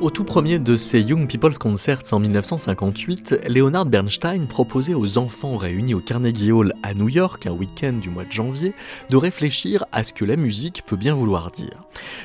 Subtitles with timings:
[0.00, 5.56] Au tout premier de ces Young People's Concerts en 1958, Leonard Bernstein proposait aux enfants
[5.56, 8.74] réunis au Carnegie Hall à New York un week-end du mois de janvier
[9.10, 11.82] de réfléchir à ce que la musique peut bien vouloir dire.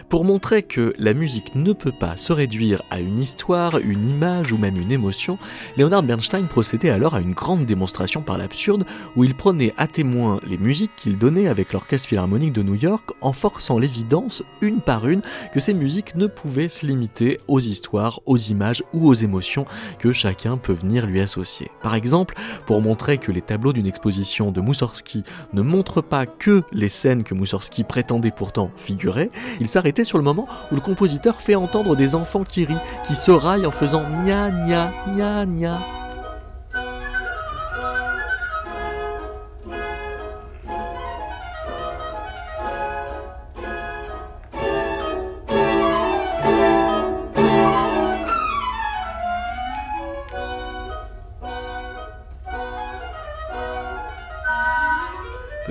[0.07, 4.51] Pour montrer que la musique ne peut pas se réduire à une histoire, une image
[4.51, 5.39] ou même une émotion,
[5.75, 8.85] Leonard Bernstein procédait alors à une grande démonstration par l'absurde
[9.15, 13.09] où il prenait à témoin les musiques qu'il donnait avec l'Orchestre Philharmonique de New York
[13.21, 18.19] en forçant l'évidence une par une que ces musiques ne pouvaient se limiter aux histoires,
[18.25, 19.65] aux images ou aux émotions
[19.99, 21.71] que chacun peut venir lui associer.
[21.81, 26.63] Par exemple, pour montrer que les tableaux d'une exposition de Moussorski ne montrent pas que
[26.71, 31.41] les scènes que Moussorski prétendait pourtant figurer, il s'arrêtait sur le moment où le compositeur
[31.41, 36.02] fait entendre des enfants qui rient, qui se raillent en faisant nia nia nia nia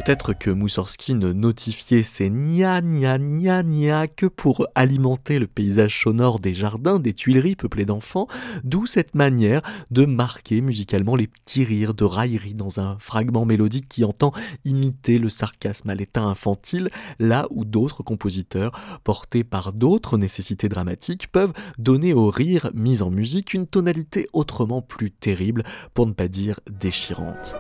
[0.05, 6.00] Peut-être que Moussorski ne notifiait ses nia nia nia nia que pour alimenter le paysage
[6.00, 8.27] sonore des jardins, des tuileries peuplées d'enfants,
[8.64, 13.89] d'où cette manière de marquer musicalement les petits rires de raillerie dans un fragment mélodique
[13.89, 14.33] qui entend
[14.64, 18.72] imiter le sarcasme à l'état infantile, là où d'autres compositeurs,
[19.05, 24.83] portés par d'autres nécessités dramatiques, peuvent donner au rire mis en musique une tonalité autrement
[24.83, 25.62] plus terrible,
[25.94, 27.55] pour ne pas dire déchirante.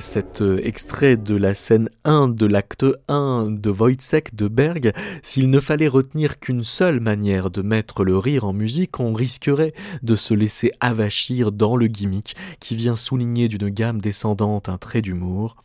[0.00, 5.48] Cet euh, extrait de la scène 1 de l'acte 1 de Wojciech de Berg, s'il
[5.48, 9.72] ne fallait retenir qu'une seule manière de mettre le rire en musique, on risquerait
[10.02, 15.00] de se laisser avachir dans le gimmick qui vient souligner d'une gamme descendante un trait
[15.00, 15.56] d'humour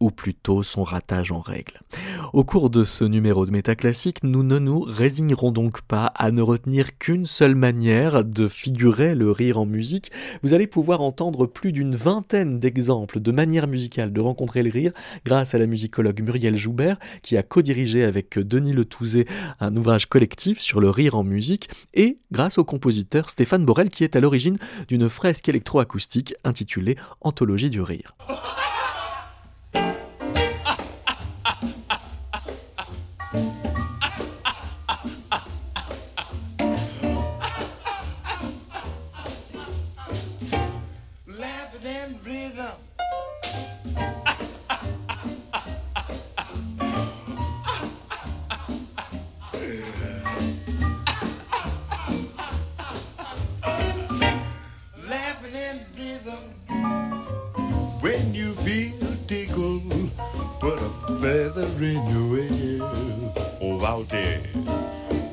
[0.00, 1.80] ou plutôt son ratage en règle.
[2.32, 6.42] Au cours de ce numéro de Métaclassique, nous ne nous résignerons donc pas à ne
[6.42, 10.10] retenir qu'une seule manière de figurer le rire en musique.
[10.42, 14.92] Vous allez pouvoir entendre plus d'une vingtaine d'exemples de manières musicales de rencontrer le rire
[15.24, 19.26] grâce à la musicologue Muriel Joubert qui a co-dirigé avec Denis Letouzé
[19.60, 24.04] un ouvrage collectif sur le rire en musique et grâce au compositeur Stéphane Borel qui
[24.04, 24.58] est à l'origine
[24.88, 28.14] d'une fresque électroacoustique intitulée Anthologie du rire.
[61.26, 64.38] feathery new oh, wave out there.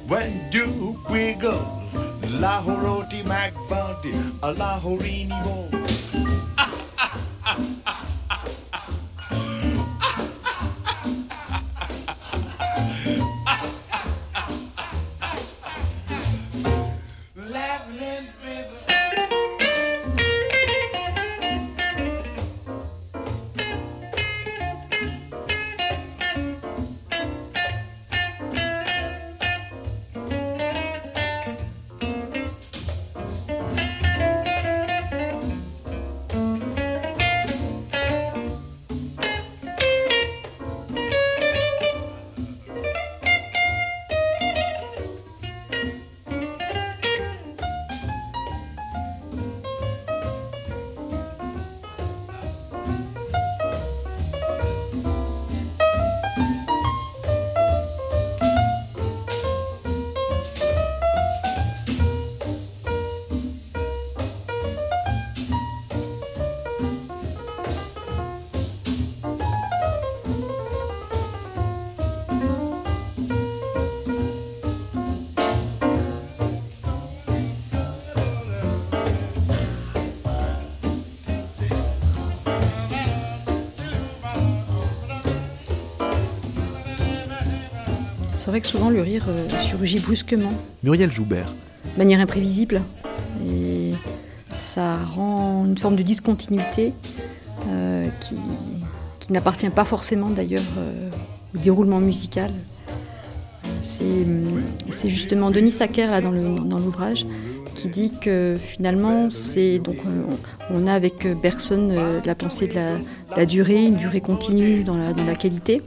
[0.07, 1.53] When do we go?
[2.39, 4.11] La Horoti Mac Bounty,
[4.41, 4.79] a La
[5.43, 5.82] Ball.
[88.53, 90.53] Vrai que souvent le rire euh, surgit brusquement.
[90.83, 91.51] Muriel Joubert.
[91.93, 92.83] De manière imprévisible.
[93.43, 93.93] Et
[94.53, 96.93] ça rend une forme de discontinuité
[97.69, 98.35] euh, qui,
[99.19, 101.09] qui n'appartient pas forcément d'ailleurs euh,
[101.55, 102.51] au déroulement musical.
[103.81, 107.25] C'est justement Denis Sacker là, dans l'ouvrage
[107.75, 109.97] qui dit que finalement c'est donc
[110.69, 112.75] on, a avec Bergson la pensée de
[113.35, 115.81] la, durée, une durée continue dans la, dans la qualité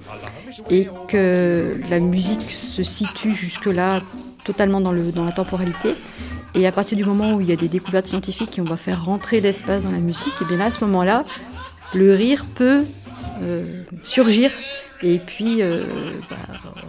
[0.70, 4.00] et que la musique se situe jusque-là
[4.44, 5.94] totalement dans, le, dans la temporalité.
[6.54, 8.76] Et à partir du moment où il y a des découvertes scientifiques et on va
[8.76, 11.24] faire rentrer l'espace dans la musique, et bien là, à ce moment-là,
[11.94, 12.84] le rire peut
[13.42, 14.50] euh, surgir
[15.02, 15.82] et puis euh,
[16.30, 16.36] bah,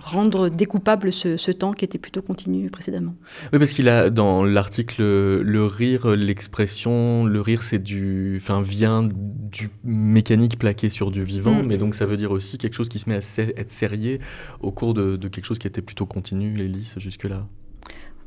[0.01, 3.15] rendre découpable ce, temps qui était plutôt continu précédemment.
[3.51, 9.07] Oui, parce qu'il a dans l'article le rire, l'expression, le rire c'est du, enfin vient
[9.07, 11.65] du mécanique plaqué sur du vivant, mm.
[11.65, 14.19] mais donc ça veut dire aussi quelque chose qui se met à être serré
[14.61, 17.47] au cours de, quelque chose qui était plutôt continu et lisse jusque-là.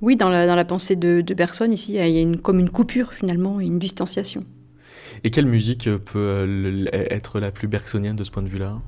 [0.01, 2.59] Oui, dans la, dans la pensée de, de Bergson, ici, il y a une, comme
[2.59, 4.47] une coupure finalement, une distanciation.
[5.25, 8.81] Et quelle musique peut euh, être la plus bergsonienne de ce point de vue-là?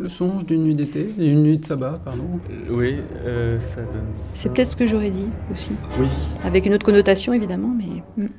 [0.00, 2.40] Le songe d'une nuit d'été, d'une nuit de sabbat, pardon.
[2.50, 4.08] Euh, oui, euh, ça donne.
[4.14, 5.72] C'est peut-être ce que j'aurais dit aussi.
[5.98, 6.06] Oui.
[6.42, 8.02] Avec une autre connotation évidemment, mais.
[8.16, 8.30] Hmm.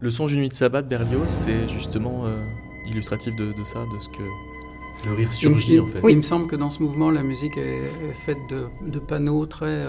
[0.00, 2.42] Le songe d'une nuit de sabbat de Berlioz, c'est justement euh,
[2.90, 6.00] illustratif de, ça, de ce que le rire surgit en fait.
[6.02, 6.10] Oui.
[6.10, 7.88] Il me semble que dans ce mouvement, la musique est,
[8.26, 9.86] faite de, panneaux très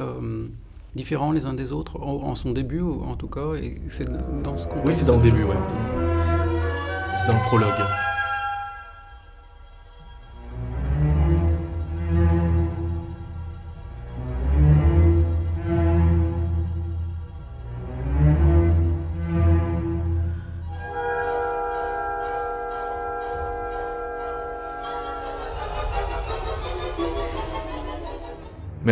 [0.93, 4.07] différents les uns des autres, en, son début en tout cas, et c'est
[4.43, 5.55] dans ce Oui, c'est dans le début, ouais.
[7.19, 8.04] C'est dans le prologue.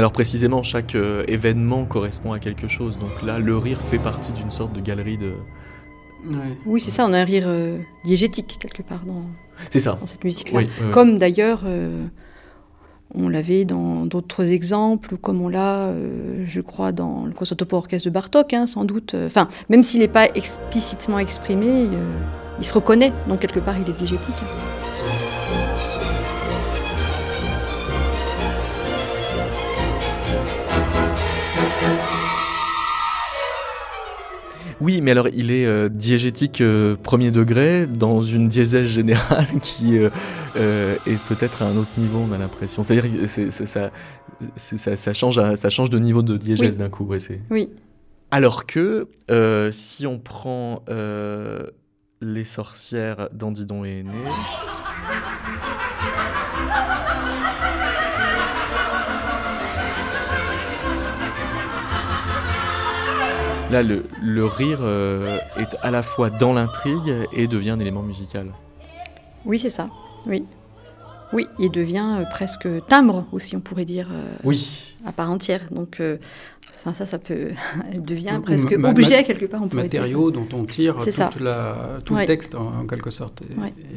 [0.03, 2.97] Alors précisément, chaque euh, événement correspond à quelque chose.
[2.97, 5.31] Donc là, le rire fait partie d'une sorte de galerie de...
[6.65, 9.23] Oui, c'est ça, on a un rire euh, diégétique quelque part dans,
[9.69, 9.97] ça.
[10.01, 10.63] dans cette musique-là.
[10.91, 12.05] comme d'ailleurs, euh,
[13.15, 15.94] on l'avait dans d'autres exemples, ou comme on l'a,
[16.44, 19.15] je crois, dans le concerto pour orchestre de Bartok, hein, sans doute.
[19.15, 21.88] Enfin, même s'il n'est pas explicitement exprimé,
[22.59, 24.35] il se reconnaît, donc quelque part, il est diégétique.
[34.83, 39.97] Oui, mais alors il est euh, diégétique euh, premier degré dans une diésèse générale qui
[39.97, 42.83] euh, est peut-être à un autre niveau, on a l'impression.
[42.83, 43.91] C'est-à-dire ça,
[44.57, 47.09] ça, change, ça change de niveau de diégèse d'un coup.
[47.50, 47.69] oui.
[48.30, 49.07] Alors que
[49.71, 50.83] si on prend
[52.21, 54.12] les sorcières d'Andidon et Aîné.
[63.73, 68.51] Là, le, rire euh, est à la fois dans l'intrigue et devient un élément musical.
[69.45, 69.87] Oui, c'est ça.
[70.27, 70.45] Oui.
[71.33, 74.09] Oui, il devient euh, presque timbre aussi, on pourrait dire.
[74.11, 74.94] Euh, oui.
[75.07, 75.61] À part entière.
[75.71, 75.99] Donc,
[76.77, 77.49] enfin, ça, ça peut.
[77.97, 79.63] devient presque objet quelque part.
[79.63, 80.97] On pourrait matériau dont on tire
[82.06, 83.42] tout le texte en, quelque sorte.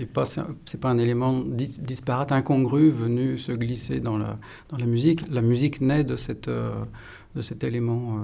[0.00, 4.38] Et, pas, c'est pas un élément disparate, incongru venu se glisser dans la,
[4.70, 5.20] dans la musique.
[5.30, 8.22] La musique naît de, cette, de cet élément.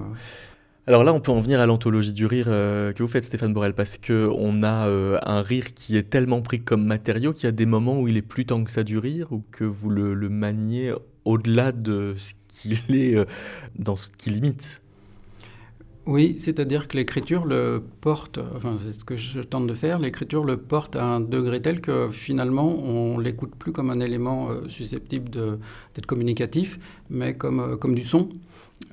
[0.89, 3.55] Alors là, on peut en venir à l'anthologie du rire euh, que vous faites, Stéphane
[3.55, 7.45] Borel, parce que on a euh, un rire qui est tellement pris comme matériau qu'il
[7.45, 9.63] y a des moments où il est plus tant que ça du rire, ou que
[9.63, 10.93] vous le, maniez
[11.25, 13.27] au-delà de ce qu'il est euh,
[13.79, 14.83] dans ce qu'il imite.
[16.05, 20.43] Oui, c'est-à-dire que l'écriture le porte, enfin c'est ce que je tente de faire, l'écriture
[20.43, 25.31] le porte à un degré tel que finalement on l'écoute plus comme un élément susceptible
[25.31, 28.29] d'être communicatif, mais comme, comme du son.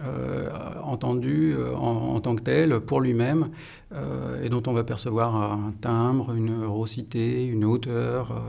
[0.03, 0.49] Euh,
[0.83, 3.49] entendu euh, en, tant que tel pour lui-même
[3.91, 8.41] euh, et dont on va percevoir un timbre, une rosité, une hauteur,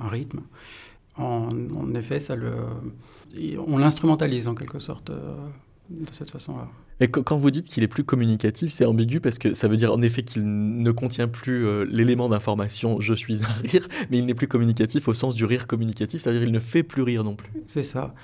[0.00, 0.40] un rythme.
[1.16, 1.48] En,
[1.94, 2.52] effet, ça le,
[3.66, 6.68] on l'instrumentalise en quelque sorte de cette façon-là.
[7.00, 9.92] Et quand vous dites qu'il est plus communicatif, c'est ambigu parce que ça veut dire
[9.92, 14.34] en effet qu'il ne contient plus l'élément d'information je suis un rire, mais il n'est
[14.34, 17.50] plus communicatif au sens du rire communicatif, c'est-à-dire il ne fait plus rire non plus.
[17.66, 18.14] C'est ça.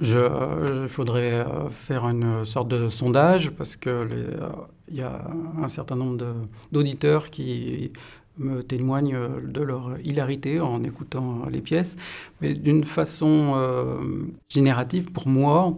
[0.00, 4.50] Je, il faudrait euh, faire une sorte de sondage parce qu'il euh,
[4.88, 5.28] il y a
[5.60, 6.24] un certain nombre
[6.70, 7.90] d'auditeurs qui
[8.38, 11.96] me témoignent de leur hilarité en écoutant les pièces.
[12.40, 13.54] Mais d'une façon
[14.48, 15.76] générative, pour moi,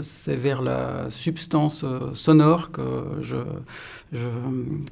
[0.00, 1.84] c'est vers la substance
[2.14, 3.36] sonore que je,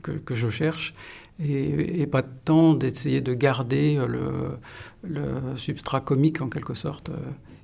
[0.02, 0.92] que, je cherche
[1.38, 4.59] et, pas tant d'essayer de garder le,
[5.04, 7.11] le, substrat comique en quelque sorte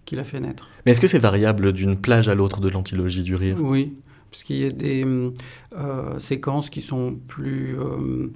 [0.07, 0.69] qui l'a fait naître.
[0.87, 3.59] Mais est-ce que c'est variable d'une plage à l'autre de l'antilogie du rire?
[3.61, 3.93] Oui,
[4.31, 8.33] parce qu'il y a des euh, séquences qui sont plus euh,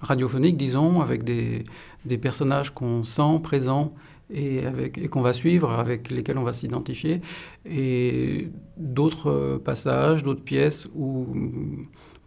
[0.00, 1.64] radiophoniques, disons, avec des,
[2.04, 3.94] des personnages qu'on sent présents
[4.32, 4.62] et,
[4.96, 7.20] et qu'on va suivre, avec lesquels on va s'identifier,
[7.64, 11.26] et d'autres passages, d'autres pièces où,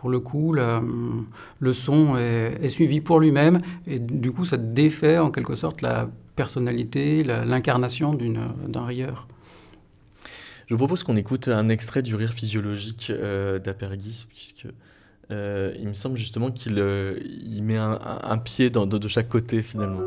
[0.03, 3.57] pour le coup, le son est, suivi pour lui-même,
[3.88, 9.29] et du coup, ça défait en quelque sorte la personnalité, l'incarnation d'un rieur.
[10.67, 14.67] Je vous propose qu'on écoute un extrait du rire physiologique euh, d'Apergis, puisque
[15.31, 17.17] euh, il me semble justement qu'il euh,
[17.62, 20.01] met un, pied de chaque côté finalement.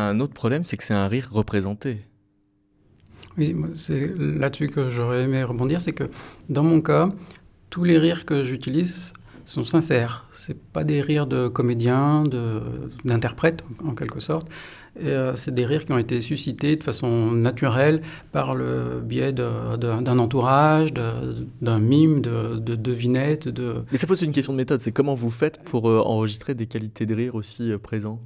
[0.00, 1.98] A un autre problème, c'est que c'est un rire représenté.
[3.38, 6.04] Oui, c'est là-dessus que j'aurais aimé rebondir, c'est que
[6.48, 7.10] dans mon cas,
[7.70, 9.12] tous les rires que j'utilise
[9.44, 10.26] sont sincères.
[10.36, 12.24] C'est pas des rires de comédiens,
[13.04, 14.48] d'interprètes en quelque sorte.
[15.02, 18.00] Euh, c'est des rires qui ont été suscités de façon naturelle
[18.32, 23.48] par le biais d'un entourage, d'un mime, de, de devinettes.
[23.48, 23.84] De...
[23.92, 24.80] Mais ça pose une question de méthode.
[24.80, 28.20] C'est comment vous faites pour euh, enregistrer des qualités de rire aussi euh, présents?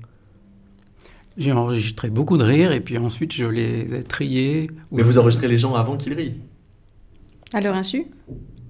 [1.37, 4.71] J'ai enregistré beaucoup de rires et puis ensuite je les ai triés.
[4.93, 6.41] Mais vous enregistrez les gens avant qu'ils rient
[7.53, 8.07] À leur insu?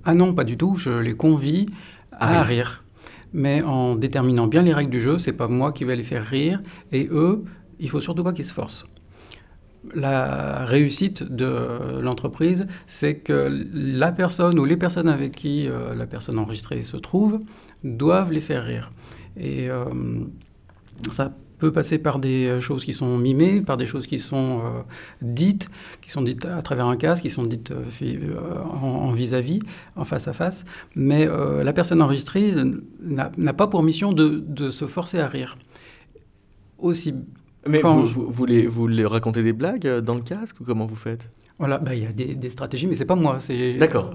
[0.04, 0.76] Ah non, pas du tout.
[0.76, 1.66] Je les convie
[2.12, 2.84] à ah rire.
[3.32, 6.24] Mais en déterminant bien les règles du jeu, c'est pas moi qui vais les faire
[6.24, 7.44] rire et eux,
[7.80, 8.86] il faut surtout pas qu'ils se forcent.
[9.94, 16.06] La réussite de l'entreprise, c'est que la personne ou les personnes avec qui euh, la
[16.06, 17.40] personne enregistrée se trouve
[17.82, 18.92] doivent les faire rire.
[19.36, 19.84] Et euh,
[21.10, 24.60] ça peut passer par des euh, choses qui sont mimées, par des choses qui sont
[24.60, 24.82] euh,
[25.22, 25.68] dites,
[26.02, 29.60] qui sont dites à travers un casque, qui sont dites euh, en vis-à-vis,
[29.96, 30.66] en face à face.
[30.94, 32.52] Mais la personne enregistrée
[33.00, 35.56] n'a pas pour mission de, de, se forcer à rire.
[36.78, 37.14] Aussi.
[37.66, 40.86] Mais vous, vous, vous, les, vous les racontez des blagues dans le casque ou comment
[40.86, 41.30] vous faites?
[41.58, 43.36] Voilà, bah, il y a des, stratégies, mais c'est pas moi.
[43.38, 44.12] C'est, D'accord.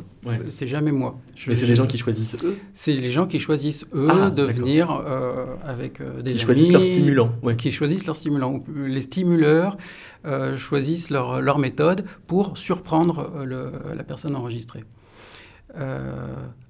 [0.50, 1.18] C'est jamais moi.
[1.48, 2.58] mais c'est les gens qui choisissent eux?
[2.74, 6.74] C'est les gens qui choisissent eux ah, de venir euh, avec euh, des Qui choisissent
[6.74, 7.32] leurs stimulants.
[7.58, 8.62] Qui choisissent leurs stimulants.
[8.76, 9.78] Les stimuleurs
[10.26, 14.84] euh, choisissent leur, leur, méthode pour surprendre la personne enregistrée.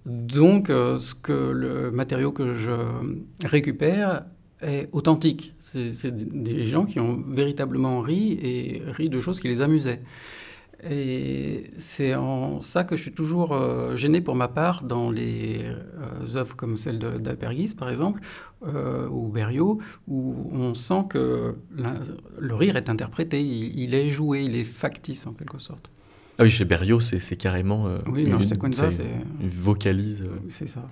[0.05, 2.73] donc, ce que le matériau que je
[3.43, 4.23] récupère
[4.61, 5.53] est authentique.
[5.59, 10.01] C'est des gens qui ont véritablement ri et ri de choses qui les amusaient.
[10.87, 15.61] Et c'est en ça que je suis toujours euh, gêné pour ma part dans les
[15.63, 18.21] euh, œuvres comme celle d'Apergis, par exemple,
[18.65, 21.55] euh, ou Berriot, où on sent que
[22.39, 25.91] le rire est interprété, il, est joué, il est factice en quelque sorte.
[26.37, 27.93] Ah oui, chez Berriot, c'est carrément.
[28.09, 28.87] oui, non, c'est comme ça.
[29.41, 30.25] Une vocalise.
[30.47, 30.87] C'est ça.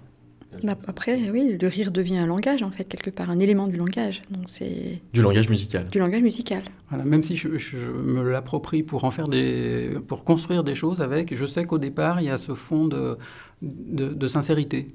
[0.64, 3.78] Bah, après, oui, le rire devient un langage, en fait, quelque part, un élément du
[3.78, 4.22] langage.
[4.30, 5.90] Donc c'est du langage musical.
[5.90, 6.64] Du langage musical.
[6.90, 11.36] Voilà, même si je, me l'approprie pour en faire des, pour construire des choses avec,
[11.36, 13.18] je sais qu'au départ, il y a ce fond de,
[13.62, 14.88] de, sincérité.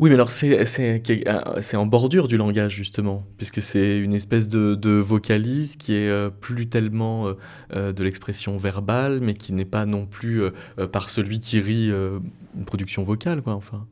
[0.00, 4.90] Oui, mais alors c'est en bordure du langage, justement, puisque c'est une espèce de, de,
[4.90, 7.34] vocalise qui est euh, plus tellement euh,
[7.74, 10.42] euh, de l'expression verbale, mais qui n'est pas non plus
[10.90, 13.86] par celui qui rit une production vocale, quoi, enfin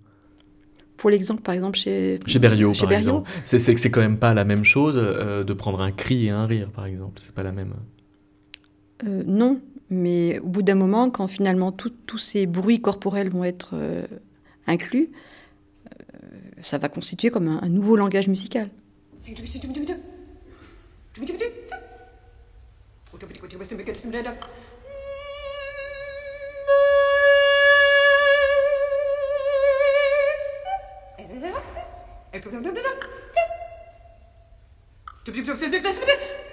[0.96, 3.30] pour l'exemple, par exemple, chez, chez Berriot, par exemple.
[3.44, 6.30] C'est que c'est quand même pas la même chose euh, de prendre un cri et
[6.30, 7.20] un rire, par exemple.
[7.20, 7.74] C'est pas la même.
[9.06, 9.60] Euh, non,
[9.90, 14.06] mais au bout d'un moment, quand finalement tous ces bruits corporels vont être euh,
[14.66, 15.10] inclus,
[16.60, 18.70] ça va constituer comme un, nouveau langage musical.
[35.34, 36.43] Sürdüğüm çok sevmek nasip de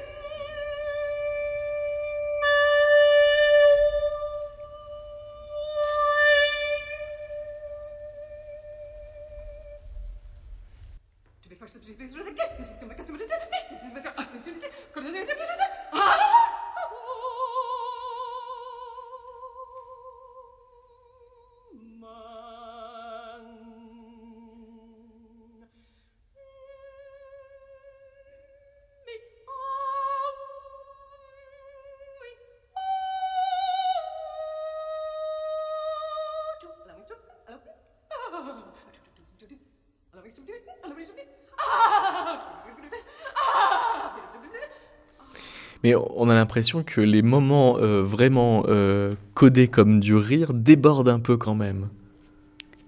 [46.21, 51.19] on a l'impression que les moments euh, vraiment euh, codés comme du rire débordent un
[51.19, 51.89] peu quand même.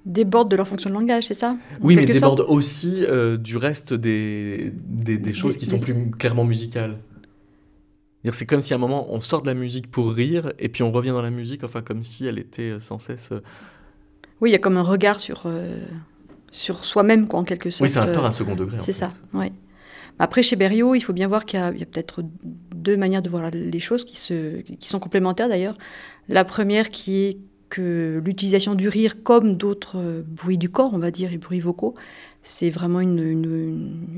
[0.05, 1.57] Débordent de leur fonction de langage, c'est ça?
[1.81, 6.99] Oui, mais débordent aussi euh, du reste des, des, choses qui sont plus clairement musicales.
[8.31, 10.83] C'est comme si à un moment on sort de la musique pour rire et puis
[10.83, 13.31] on revient dans la musique, enfin comme si elle était sans cesse.
[14.41, 15.47] Oui, il y a comme un regard sur,
[16.51, 17.81] sur soi-même, quoi, en quelque sorte.
[17.81, 18.77] Oui, ça instaure un second degré.
[18.79, 19.51] C'est ça, oui.
[20.19, 22.23] Après, chez Berriot, il faut bien voir qu'il y a, peut-être
[22.83, 25.75] deux manières de voir les choses qui, se, qui sont complémentaires d'ailleurs.
[26.29, 27.37] La première qui est
[27.69, 31.95] que l'utilisation du rire comme d'autres bruits du corps, on va dire, et bruits vocaux,
[32.43, 33.19] c'est vraiment une,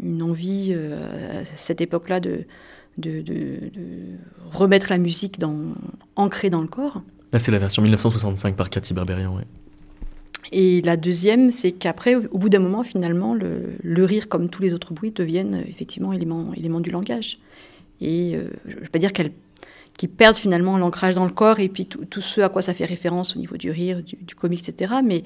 [0.04, 2.46] une, envie euh, à cette époque-là de,
[2.98, 3.60] de, de,
[4.52, 5.56] remettre la musique dans,
[6.16, 7.02] ancrée dans le corps.
[7.32, 9.44] Là, c'est la version 1965 par Cathy Berberian, oui.
[10.52, 14.74] Et la deuxième, c'est qu'après, au bout d'un moment, finalement, le, rire, comme tous les
[14.74, 17.40] autres bruits, deviennent effectivement éléments, éléments du langage.
[18.02, 19.32] Et euh, je ne veux pas dire qu'elles
[19.98, 22.86] qui perdent finalement l'ancrage dans le corps et puis tout, ce à quoi ça fait
[22.86, 24.96] référence au niveau du rire, du, comique, etc.
[25.04, 25.24] Mais,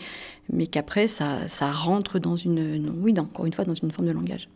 [0.51, 4.11] mais qu'après, ça, ça rentre dans une, oui, encore une fois, dans une forme de
[4.11, 4.48] langage.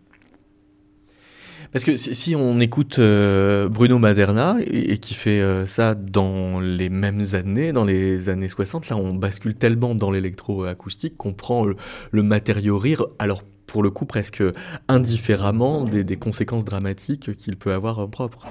[1.73, 6.89] Parce que si on écoute euh, Bruno Maderna, et, qui fait euh, ça dans les
[6.89, 12.23] mêmes années, dans les années 60, là on bascule tellement dans l'électroacoustique qu'on prend le,
[12.23, 14.43] matériau rire, alors pour le coup presque
[14.87, 18.45] indifféremment des, conséquences dramatiques qu'il peut avoir en propre.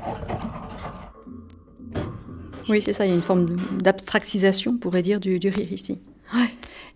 [2.69, 6.01] Oui, c'est ça, il y a une forme d'abstraxisation, on pourrait dire, du, rire ici.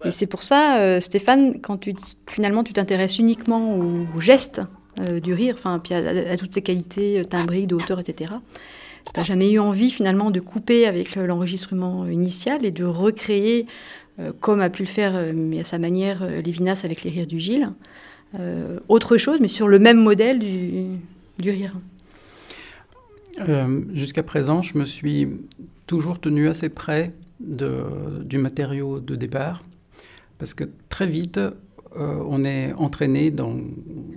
[0.05, 4.61] Et c'est pour ça, euh, Stéphane, quand tu dis finalement tu t'intéresses uniquement aux gestes,
[4.99, 8.33] euh, du rire, enfin, puis à, toutes ses qualités euh, timbriques, de hauteur, etc.
[9.13, 13.67] T'as jamais eu envie finalement de couper avec l'enregistrement initial et de recréer,
[14.19, 17.39] euh, comme a pu le faire, mais à sa manière, Lévinas avec les rires du
[17.39, 17.71] Gilles,
[18.89, 21.75] autre chose, mais sur le même modèle du, rire.
[23.95, 25.29] Jusqu'à présent, je me suis
[25.87, 29.63] toujours tenu assez près du matériau de départ,
[30.39, 31.41] parce que très vite,
[31.99, 33.57] euh, on est entraîné dans,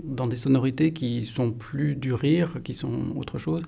[0.04, 3.64] dans, des sonorités qui sont plus du rire, qui sont autre chose.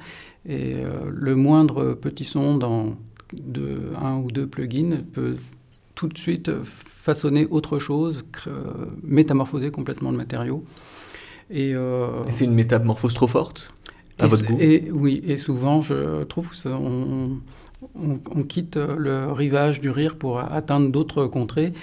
[0.48, 2.96] Et euh, le moindre petit son dans
[3.34, 5.38] de, un ou deux plugins peut
[5.96, 8.26] tout de suite façonner autre chose,
[9.04, 10.64] métamorphoser complètement le matériau.
[11.54, 13.74] Euh, et, c'est une métamorphose trop forte
[14.20, 14.58] à votre goût?
[14.60, 17.40] et, Oui, et souvent je trouve qu'on
[17.96, 21.74] on, quitte le rivage du rire pour atteindre d'autres contrées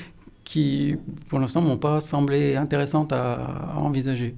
[0.49, 0.97] qui,
[1.29, 4.35] pour l'instant, m'ont pas semblé intéressantes à, envisager.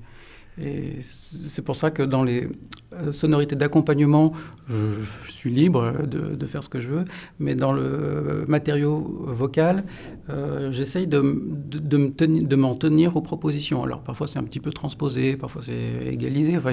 [0.60, 2.48] Et c'est pour ça que dans les
[2.92, 4.32] euh, sonorités d'accompagnement,
[4.68, 7.04] je, suis libre de, faire ce que je veux,
[7.38, 9.84] mais dans le matériau vocal,
[10.30, 13.84] euh, j'essaye de, de, m'en tenir aux propositions.
[13.84, 16.72] Alors parfois c'est un petit peu transposé, parfois c'est égalisé, enfin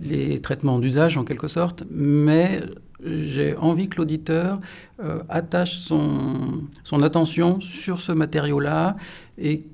[0.00, 2.62] les traitements d'usage en quelque sorte, mais
[3.04, 4.60] j'ai envie que l'auditeur
[5.02, 8.96] euh, attache son, son, attention sur ce matériau-là
[9.38, 9.64] et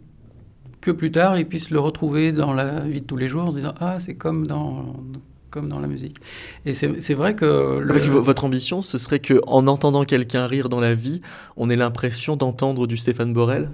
[0.81, 3.51] que plus tard il puisse le retrouver dans la vie de tous les jours en
[3.51, 4.95] se disant Ah, c'est comme dans,
[5.51, 6.19] comme dans la musique.
[6.65, 7.81] Et c'est vrai que.
[8.09, 11.21] votre ambition, ce serait qu'en entendant quelqu'un rire dans la vie,
[11.57, 13.71] on ait l'impression d'entendre du Stéphane Borel?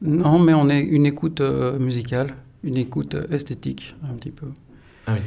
[0.00, 2.34] Non, mais on est une écoute euh, musicale,
[2.64, 4.46] une écoute esthétique, un petit peu.
[5.06, 5.20] Ah oui.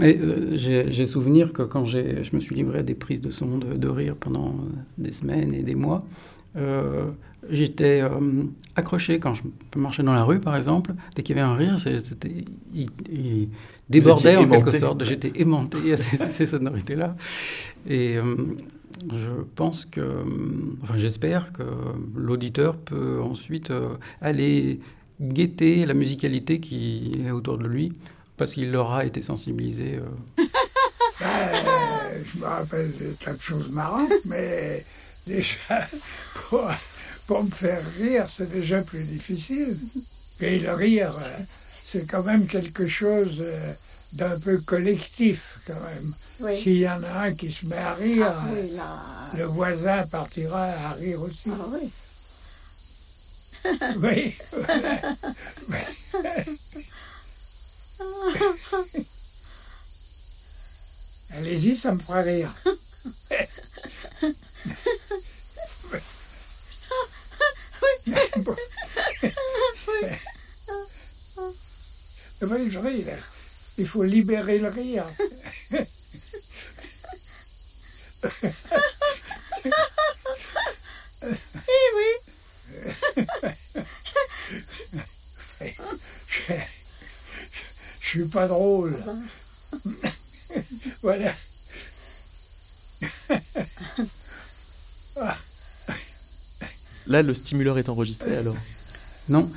[0.00, 3.88] Euh, j'ai souvenir que quand je me suis livré à des prises de son de,
[3.88, 4.56] rire pendant
[4.98, 6.04] des semaines et des mois,
[6.56, 7.10] euh,
[7.50, 8.10] j'étais euh,
[8.76, 9.42] accroché quand je
[9.76, 10.92] marchais dans la rue, par exemple.
[11.14, 13.48] Dès qu'il y avait un rire, c'était, il,
[13.88, 15.04] débordait en quelque sorte.
[15.04, 17.14] J'étais aimanté à ces, sonorités-là.
[17.88, 20.24] Et je pense que,
[20.82, 21.64] enfin, j'espère que
[22.14, 23.72] l'auditeur peut ensuite
[24.20, 24.80] aller
[25.20, 27.92] guetter la musicalité qui est autour de lui
[28.36, 29.98] parce qu'il leur a été sensibilisé.
[29.98, 30.44] Euh.
[31.20, 34.84] je me rappelle de tas de choses marrantes, mais
[35.26, 35.88] déjà,
[36.48, 36.70] pour,
[37.26, 39.76] pour me faire rire, c'est déjà plus difficile.
[40.40, 41.38] Et le rire, euh,
[41.82, 43.72] c'est quand même quelque chose euh,
[44.14, 46.14] d'un peu collectif, quand même.
[46.56, 49.00] S'il y en a un qui se met à rire, Ah oui, là.
[49.36, 51.50] le voisin partira à rire aussi.
[51.50, 51.92] Ah oui.
[53.98, 54.34] Oui.
[55.68, 56.34] voilà.
[61.34, 62.54] Allez-y, ça me fera rire.
[73.78, 75.06] Il faut libérer le rire.
[88.12, 88.94] Suis pas drôle.
[91.02, 91.32] voilà.
[97.06, 98.56] Là, le stimuleur est enregistré alors
[99.30, 99.50] Non,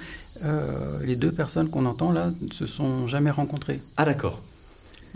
[0.44, 3.82] euh, les deux personnes qu'on entend là ne se sont jamais rencontrées.
[3.98, 4.42] Ah d'accord.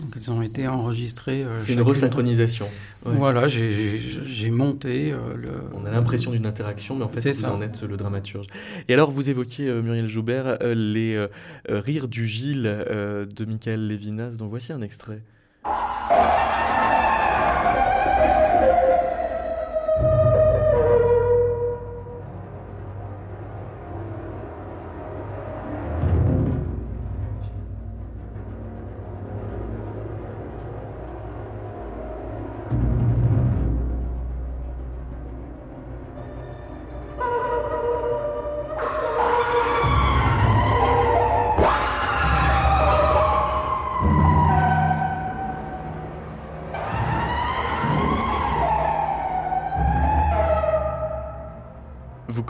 [0.00, 1.44] Donc elles ont été enregistrées.
[1.44, 2.66] euh, C'est une resynchronisation.
[3.04, 3.12] Ouais.
[3.14, 5.50] Voilà, j'ai- monté euh, le.
[5.74, 7.52] On a l'impression d'une interaction, mais en fait, C'est vous ça.
[7.52, 8.46] en êtes le dramaturge.
[8.88, 11.26] Et alors, vous évoquiez, euh, Muriel Joubert, les
[11.68, 15.20] rires du Gilles de Michael Lévinas, dont voici un extrait.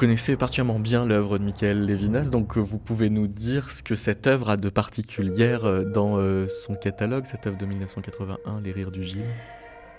[0.01, 3.97] Connaissez particulièrement bien l'œuvre de Michael Lévinas, donc euh, vous pouvez nous dire ce que
[3.97, 8.73] cette œuvre a de particulière euh, dans euh, son catalogue, cette œuvre de 1981, Les
[8.73, 9.27] Rires du Gilles?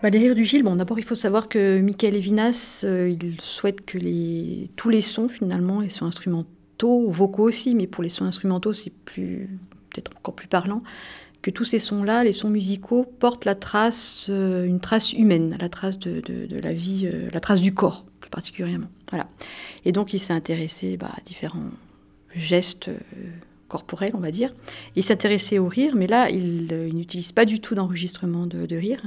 [0.01, 3.85] Bah, les rires du Gilles, bon, d'abord il faut savoir que Michael Levinas, il souhaite
[3.85, 8.25] que les, tous les sons finalement, les sons instrumentaux, vocaux aussi, mais pour les sons
[8.25, 9.59] instrumentaux c'est plus
[9.91, 10.81] peut-être encore plus parlant,
[11.43, 15.99] que tous ces sons-là, les sons musicaux, portent la trace, une trace humaine, la trace
[15.99, 18.87] de, la vie, la trace du corps particulièrement.
[19.09, 19.27] Voilà.
[19.85, 21.69] Et donc il s'est intéressé bah, à différents
[22.33, 22.97] gestes euh,
[23.67, 24.53] corporels, on va dire.
[24.95, 28.75] Il s'intéressait au rire, mais là il, euh, il n'utilise pas du tout d'enregistrement de,
[28.75, 29.03] rire.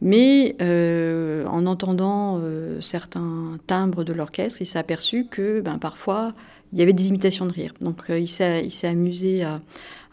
[0.00, 2.40] Mais euh, en entendant
[2.80, 6.34] certains timbres de l'orchestre, il s'est aperçu que ben, parfois
[6.72, 7.72] il y avait des imitations de rire.
[7.80, 9.60] Donc il s'est amusé à,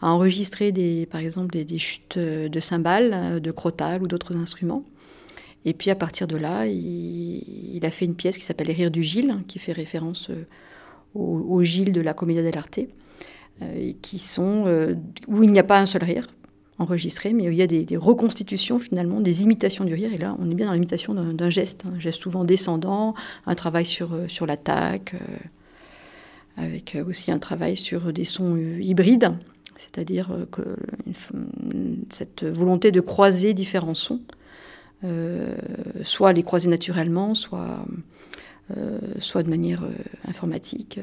[0.00, 0.72] enregistrer
[1.10, 4.84] par exemple des, des chutes de cymbales, de crotales ou d'autres instruments.
[5.64, 8.90] Et puis à partir de là, il, a fait une pièce qui s'appelle Les Rires
[8.90, 10.44] du Gilles, qui fait référence euh,
[11.14, 12.80] au, Gilles de la Commedia dell'arte,
[13.62, 14.94] euh, qui sont euh,
[15.28, 16.28] où il n'y a pas un seul rire
[16.78, 20.12] enregistré, mais où il y a des, reconstitutions finalement, des imitations du rire.
[20.12, 23.14] Et là, on est bien dans l'imitation d'un geste, un geste souvent descendant,
[23.46, 25.14] un travail sur, sur l'attaque,
[26.56, 29.32] avec aussi un travail sur des sons hybrides,
[29.76, 30.76] c'est-à-dire que
[32.10, 34.20] cette volonté de croiser différents sons,
[36.02, 37.84] soit les croiser naturellement, soit,
[38.76, 39.90] euh, soit de manière euh,
[40.28, 41.00] informatique.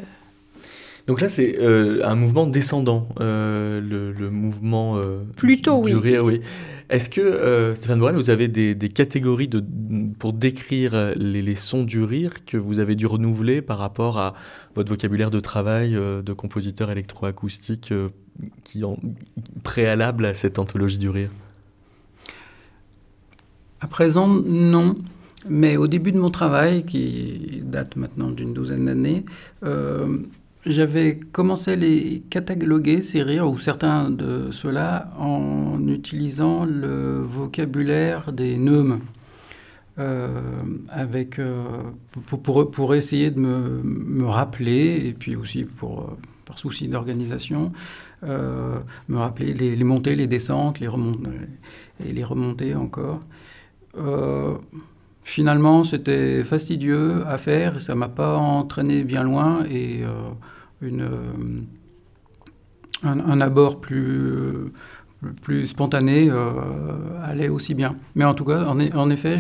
[1.08, 6.00] Donc là, c'est euh, un mouvement descendant, euh, le, le mouvement euh, Plutôt, du oui.
[6.00, 6.42] rire, oui.
[6.92, 9.64] Est-ce que, euh, Stéphane Borel, vous avez des, des catégories de,
[10.20, 14.34] pour décrire les, les sons du rire que vous avez dû renouveler par rapport à
[14.76, 18.10] votre vocabulaire de travail euh, de compositeur électroacoustique euh,
[18.64, 18.98] qui en
[19.64, 21.32] préalable à cette anthologie du rire?
[23.82, 24.96] À présent, non.
[25.48, 29.24] Mais au début de mon travail, qui date maintenant d'une douzaine d'années,
[29.63, 30.18] euh,
[30.65, 38.34] j'avais commencé à les cataloguer, ces rires, ou certains de ceux-là, en utilisant le vocabulaire
[38.34, 39.00] des neumes.
[39.98, 40.42] Euh,
[40.89, 41.65] avec, euh,
[42.26, 47.72] pour, essayer de me, me rappeler, et puis aussi pour, par souci d'organisation,
[48.24, 51.30] me rappeler les, les montées, les descentes, les remontées,
[52.06, 53.20] et les remontées encore.
[53.97, 54.56] Euh,
[55.23, 60.10] finalement, c'était fastidieux à faire, et ça m'a pas entraîné bien loin, et euh,
[60.84, 61.17] euh,
[63.04, 64.71] un, un abord plus,
[65.41, 66.30] plus spontané
[67.23, 67.95] allait aussi bien.
[68.15, 69.38] Mais en tout cas, en, e- effet,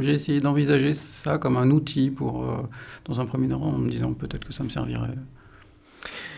[0.00, 2.46] j'ai essayé d'envisager ça comme un outil pour,
[3.06, 5.14] dans un premier temps, en me disant peut-être que ça me servirait.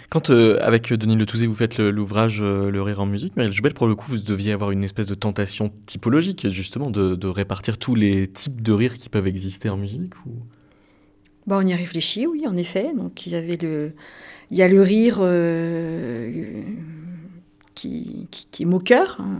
[0.09, 3.87] Quand, euh, avec Denis Letouzé, vous faites l'ouvrage Le rire en musique, Marielle Joubel, pour
[3.87, 8.29] le coup, vous deviez avoir une espèce de tentation typologique, justement, de, répartir tous les
[8.29, 10.13] types de rires qui peuvent exister en musique
[11.47, 12.93] bah, On y a réfléchi, oui, en effet.
[12.97, 13.93] Donc, il y avait le,
[14.51, 15.17] il y a le rire
[17.75, 19.19] qui, qui, est moqueur.
[19.21, 19.39] Hein.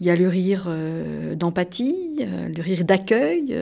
[0.00, 0.74] Il y a le rire
[1.36, 3.54] d'empathie, le rire d'accueil.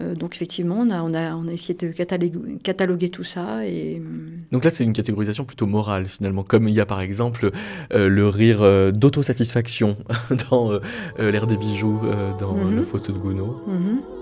[0.00, 1.88] Euh, donc effectivement, on a, on, a, on a essayé de
[2.62, 3.66] cataloguer, tout ça.
[3.66, 3.98] Et...
[3.98, 4.02] Euh,
[4.52, 7.50] donc là, c'est une catégorisation plutôt morale finalement, comme il y a par exemple
[7.92, 9.96] euh, le rire d'autosatisfaction
[10.50, 10.78] dans
[11.18, 12.00] l'air des bijoux,
[12.38, 12.76] dans mhm.
[12.76, 13.56] le Faust de Gounod.
[13.66, 14.17] Mhm.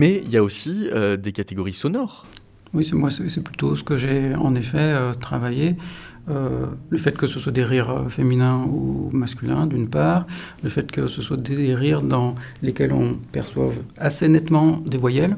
[0.00, 2.24] Mais il y a aussi euh, des catégories sonores.
[2.72, 5.76] Oui, c'est moi, c'est plutôt ce que j'ai en effet euh, travaillé.
[6.30, 10.26] Euh, le fait que ce soit des rires féminins ou masculins, d'une part,
[10.62, 15.36] le fait que ce soit des rires dans lesquels on perçoive assez nettement des voyelles,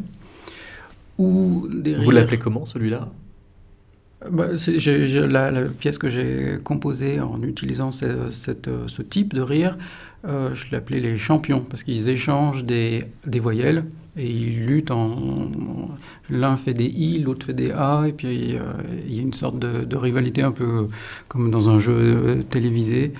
[1.18, 3.08] ou des Vous l'appelez comment celui-là?
[4.30, 4.46] Bah,
[5.28, 9.76] la, pièce que j'ai composée en utilisant ce type de rire,
[10.24, 15.48] je l'appelais les champions, parce qu'ils échangent des, des voyelles et ils luttent en.
[16.28, 18.60] L'un fait des I, l'autre fait des A, et puis euh,
[19.06, 20.88] il y a une sorte de, rivalité un peu
[21.28, 23.12] comme dans un jeu euh, télévisé.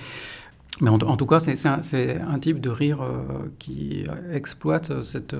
[0.81, 3.21] Mais en, tout cas, c'est un, type de rire euh,
[3.59, 5.35] qui exploite cette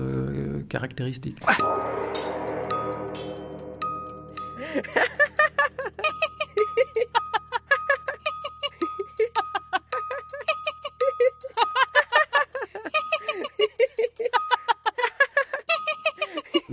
[0.68, 1.38] caractéristique.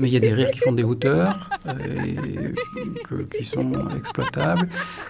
[0.02, 1.76] mais il y a des rires qui font des hauteurs, euh,
[3.38, 4.68] qui sont exploitables.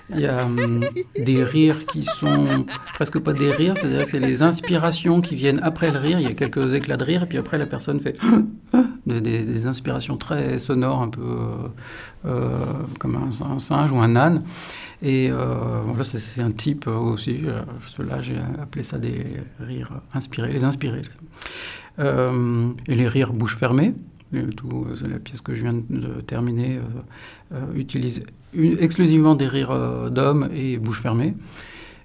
[0.10, 0.86] Il y a hum,
[1.17, 5.62] des rires qui sont presque pas des rires, c'est-à-dire que c'est les inspirations qui viennent
[5.63, 6.19] après le rire.
[6.19, 8.17] Il y a quelques éclats de rire, et puis après la personne fait
[9.06, 12.49] des, inspirations très sonores, un peu euh, euh,
[12.99, 14.43] comme un, singe ou un âne.
[15.01, 17.41] Et voilà, c'est un type aussi.
[17.86, 19.25] Cela, j'ai appelé ça des
[19.60, 21.01] rires inspirés, les inspirés.
[21.97, 23.95] et les rires bouche fermée.
[24.55, 28.21] Tout, euh, la pièce que je viens de terminer euh, euh, utilise
[28.79, 31.35] exclusivement des rires d'hommes et bouche fermée.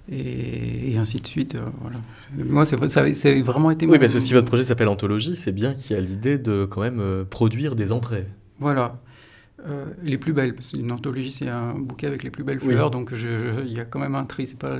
[0.09, 1.57] Et, ainsi de suite.
[1.81, 1.97] voilà.
[2.37, 3.85] Moi, c'est, ça, c'est vraiment été.
[3.85, 6.65] Oui, parce que si votre projet s'appelle Anthologie, c'est bien qu'il y a l'idée de
[6.65, 8.25] quand même produire des entrées.
[8.59, 8.99] Voilà.
[10.03, 13.11] les plus belles, parce qu'une anthologie, c'est un bouquet avec les plus belles fleurs, donc
[13.13, 14.47] il y a quand même un tri.
[14.47, 14.79] C'est pas,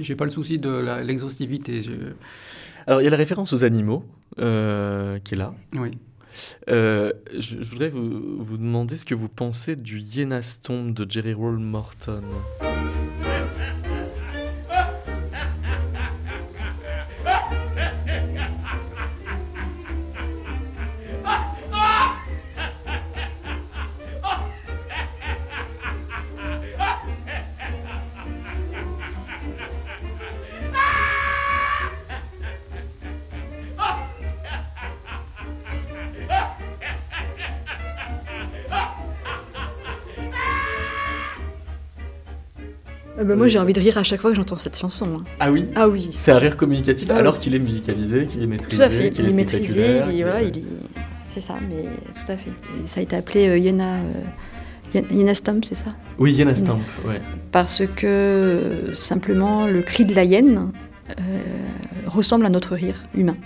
[0.00, 1.82] j'ai pas le souci de l'exhaustivité.
[2.86, 4.04] Alors, il y a la référence aux animaux
[4.38, 5.52] qui est là.
[5.76, 5.90] Oui.
[6.68, 11.34] Euh, je, voudrais vous, vous, demander ce que vous pensez du Yenas Tomb de Jerry
[11.34, 12.22] Roll Morton.
[43.18, 45.18] Euh, bah, moi, j'ai envie de rire à chaque fois que j'entends cette chanson.
[45.18, 45.24] Hein.
[45.40, 46.10] Ah oui Ah oui.
[46.12, 48.76] C'est un rire communicatif bah alors qu'il est musicalisé, qu'il est maîtrisé.
[48.76, 50.00] Tout à fait, il est maîtrisé,
[51.34, 51.82] c'est ça, mais
[52.14, 52.50] tout à fait.
[52.86, 53.98] ça a été appelé euh, Yena.
[53.98, 55.94] Euh, Yena Stamp, c'est ça?
[56.18, 57.20] Oui, Yena Stamp, ouais.
[57.52, 60.72] Parce que simplement le cri de la hyène
[62.06, 63.36] ressemble à notre rire humain.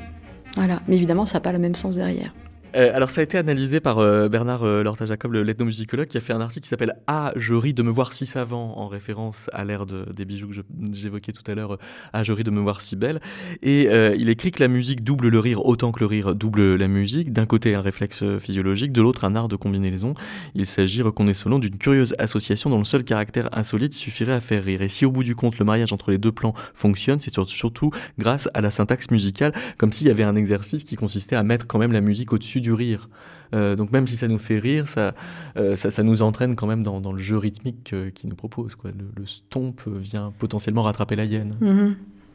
[0.57, 2.33] Voilà, mais évidemment, ça n'a pas le même sens derrière.
[2.77, 6.33] Euh, alors, ça a été analysé par euh, Bernard euh, Lorta-Jacob, l'ethnomusicologue, qui a fait
[6.33, 9.65] un article qui s'appelle Ah, je ris de me voir si savant, en référence à
[9.65, 10.55] l'ère des bijoux que
[10.93, 11.79] j'évoquais tout à l'heure,
[12.13, 13.21] Ah, je ris de me voir si belle.
[13.63, 16.89] Et il écrit que la musique double le rire autant que le rire double la
[16.89, 17.33] musique.
[17.33, 20.15] D'un côté, un réflexe physiologique, de l'autre, un art de combinaison.
[20.55, 24.63] Il s'agit, reconnaissons selon d'une curieuse association dont le seul caractère insolite suffirait à faire
[24.63, 24.81] rire.
[24.83, 27.91] Et si au bout du compte, le mariage entre les deux plans fonctionne, c'est surtout
[28.19, 31.67] grâce à la syntaxe musicale, comme s'il y avait un exercice qui consistait à mettre
[31.67, 33.09] quand même la musique au-dessus du rire.
[33.55, 35.15] Euh, donc même si ça nous fait rire, ça,
[35.57, 38.75] euh, ça, nous entraîne quand même dans, le jeu rythmique euh, qu'il nous propose.
[38.75, 38.91] Quoi.
[38.91, 41.57] Le, stomp vient potentiellement rattraper la hyène.
[41.61, 41.95] Mm-hmm.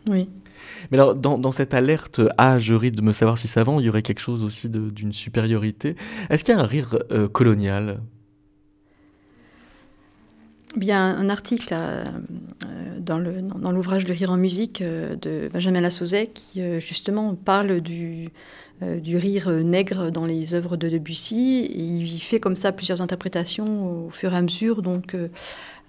[0.09, 0.29] Oui.
[0.91, 3.89] Mais alors, dans, cette alerte à je ris de me savoir si savant, il y
[3.89, 5.95] aurait quelque chose aussi d'une supériorité.
[6.29, 6.97] Est-ce qu'il y a un rire
[7.33, 7.99] colonial?
[10.77, 11.75] Bien, un article
[12.99, 13.19] dans
[13.71, 18.29] l'ouvrage Le rire en musique de Benjamin Lassauzet qui justement parle du,
[18.81, 21.65] du rire nègre dans les œuvres de Debussy.
[21.65, 24.81] Il fait comme ça plusieurs interprétations au fur et à mesure.
[24.81, 25.15] Donc,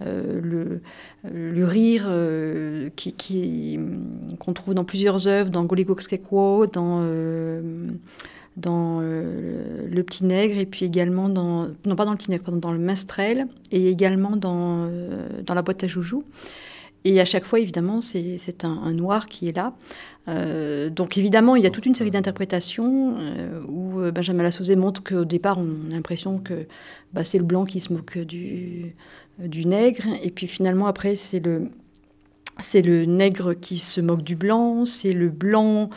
[0.01, 0.81] euh, le,
[1.29, 2.88] le, rire euh,
[4.38, 7.88] qu'on trouve dans plusieurs œuvres, dans Goligokskekwo, dans euh,
[8.57, 12.72] dans le, Petit Nègre et puis également dans non pas dans le Petit Nègre, dans
[12.72, 14.88] le Minstrel et également dans
[15.48, 16.24] la boîte à joujoux.
[17.04, 19.74] Et à chaque fois, évidemment, c'est un, noir qui est là.
[20.26, 25.02] Euh, donc évidemment, il y a toute une série d'interprétations euh, où Benjamin Lassauzet montre
[25.02, 26.66] qu'au départ, on a l'impression que
[27.12, 28.94] bah, c'est le blanc qui se moque du,
[29.38, 30.04] nègre.
[30.22, 31.70] Et puis finalement, après, c'est le
[33.06, 35.90] nègre qui se moque du blanc, c'est le blanc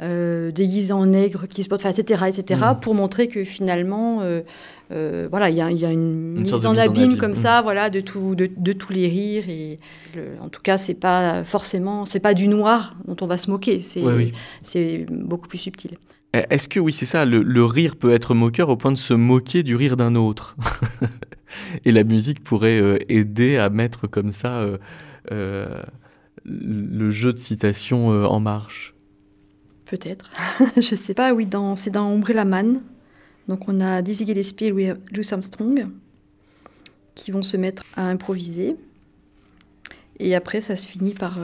[0.00, 2.80] euh, déguisé en nègre qui se porte, etc., etc., mm.
[2.80, 4.42] pour montrer que finalement, euh,
[4.92, 7.36] euh, voilà, il y a, y a, une, mise en abîme comme mm.
[7.36, 9.48] ça, voilà, de, tout, de, de, tous les rires.
[9.48, 9.78] Et
[10.40, 13.82] en tout cas, c'est pas forcément, c'est pas du noir dont on va se moquer,
[13.82, 15.92] c'est beaucoup plus subtil.
[16.34, 18.98] Eh, est-ce que oui, c'est ça, le, le, rire peut être moqueur au point de
[18.98, 20.56] se moquer du rire d'un autre
[21.84, 24.78] Et la musique pourrait euh, aider à mettre comme ça euh,
[25.32, 25.82] euh,
[26.44, 28.94] le jeu de citation en marche.
[29.88, 30.30] Peut-être.
[30.76, 32.82] Je sais pas, oui, dans, c'est dans Umbrella Man.
[33.48, 35.88] Donc on a Dizzy Gillespie et Louis Armstrong
[37.14, 38.76] qui vont se mettre à improviser.
[40.20, 41.38] Et après, ça se finit par,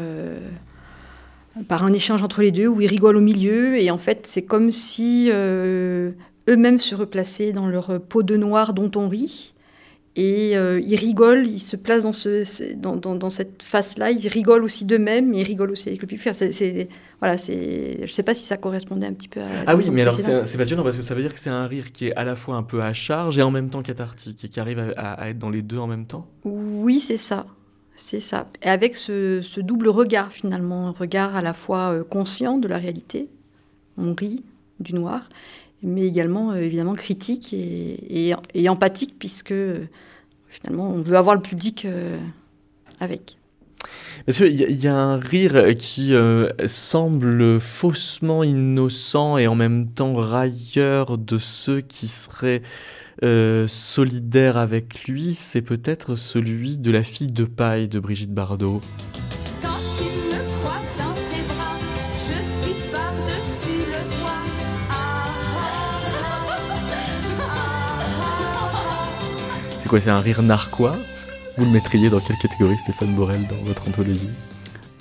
[1.66, 3.76] par un échange entre les deux où ils rigolent au milieu.
[3.76, 8.90] Et en fait, c'est comme si eux-mêmes se replaçaient dans leur peau de noir dont
[8.94, 9.53] on rit.
[10.16, 14.62] Et euh, ils rigolent, ils se placent dans, ce, dans, dans, cette face-là, ils rigolent
[14.62, 16.28] aussi d'eux-mêmes, mais ils rigolent aussi avec le public.
[16.32, 19.46] c'est, voilà, c'est, je ne sais pas si ça correspondait un petit peu à...
[19.66, 21.90] Ah oui, mais alors c'est, passionnant parce que ça veut dire que c'est un rire
[21.90, 24.48] qui est à la fois un peu à charge et en même temps cathartique, et
[24.48, 26.28] qui arrive à, être dans les deux en même temps?
[26.44, 27.46] Oui, c'est ça.
[27.96, 28.48] C'est ça.
[28.62, 32.68] Et avec ce, ce, double regard finalement, un regard à la fois euh, conscient de
[32.68, 33.28] la réalité,
[33.96, 34.44] on rit
[34.80, 35.28] du noir,
[35.84, 38.34] mais également euh, évidemment critique et,
[38.68, 39.84] empathique, puisque euh,
[40.48, 42.18] finalement on veut avoir le public euh,
[42.98, 43.38] avec.
[44.26, 46.14] Il y, y, a un rire qui
[46.66, 52.62] semble faussement innocent et en même temps railleur de ceux qui seraient
[53.66, 58.80] solidaires avec lui, c'est peut-être celui de la fille de paille de Brigitte Bardot.
[70.00, 70.96] C'est un rire narquois
[71.56, 74.30] Vous le mettriez dans quelle catégorie, Stéphane Borel, dans votre anthologie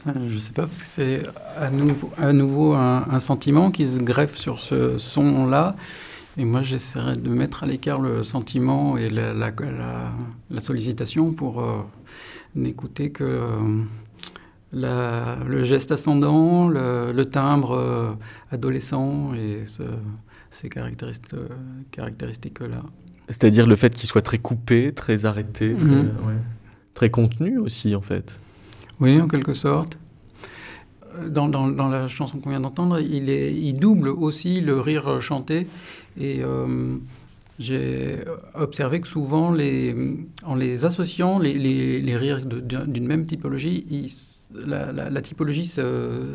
[0.06, 1.24] euh, je ne sais pas, parce que c'est
[1.58, 1.72] à
[2.34, 5.78] nouveau, un, sentiment qui se greffe sur ce son-là.
[6.38, 9.54] Et moi, j'essaierai de mettre à l'écart le sentiment et la, la,
[10.60, 11.78] sollicitation pour euh,
[12.54, 13.48] n'écouter que
[14.74, 18.18] euh, le geste ascendant, le, timbre
[18.52, 19.64] adolescent et
[20.52, 22.84] ces caractéristiques-là.
[23.30, 26.12] C'est-à-dire le fait qu'il soit très coupé, très arrêté, très, mhm.
[26.94, 28.40] très, contenu aussi, en fait.
[29.00, 29.98] Oui, en quelque sorte.
[31.30, 35.68] Dans, dans, dans la chanson qu'on vient d'entendre, il, il double aussi le rire chanté.
[36.20, 36.98] Et euh,
[37.60, 38.18] j'ai
[38.56, 39.96] observé que souvent, les,
[40.44, 43.86] en les associant, les, les, les rires d'une même typologie,
[44.56, 45.72] la, la, typologie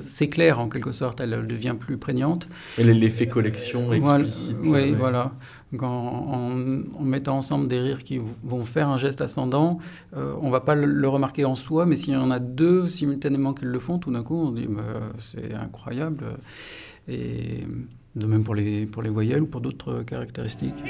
[0.01, 2.49] s'éclaire en quelque sorte, elle devient plus prégnante.
[2.79, 4.57] Et l'effet collection explicite.
[4.65, 5.33] oui, voilà
[5.81, 6.55] en,
[7.01, 9.79] mettant ensemble des rires qui vont faire un geste ascendant,
[10.17, 13.55] euh, on va pas le, remarquer en soi, mais s'il y en a deux simultanément
[13.55, 14.83] qui le font, tout d'un coup, on dit bah,
[15.19, 16.25] c'est incroyable.
[17.09, 20.83] De même pour les, pour les voyelles ou pour d'autres caractéristiques.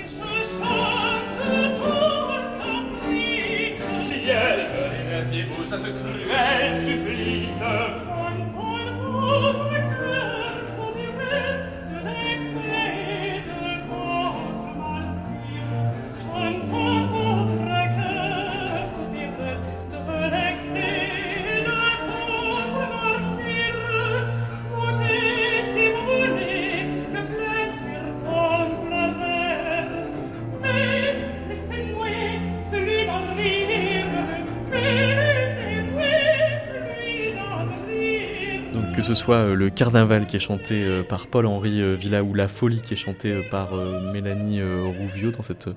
[39.09, 42.47] Ce soit euh, le carnaval qui est chanté euh, par Paul-Henri euh, Villa ou la
[42.47, 43.75] folie qui est chantée par
[44.13, 45.71] Mélanie Rouvio dans cette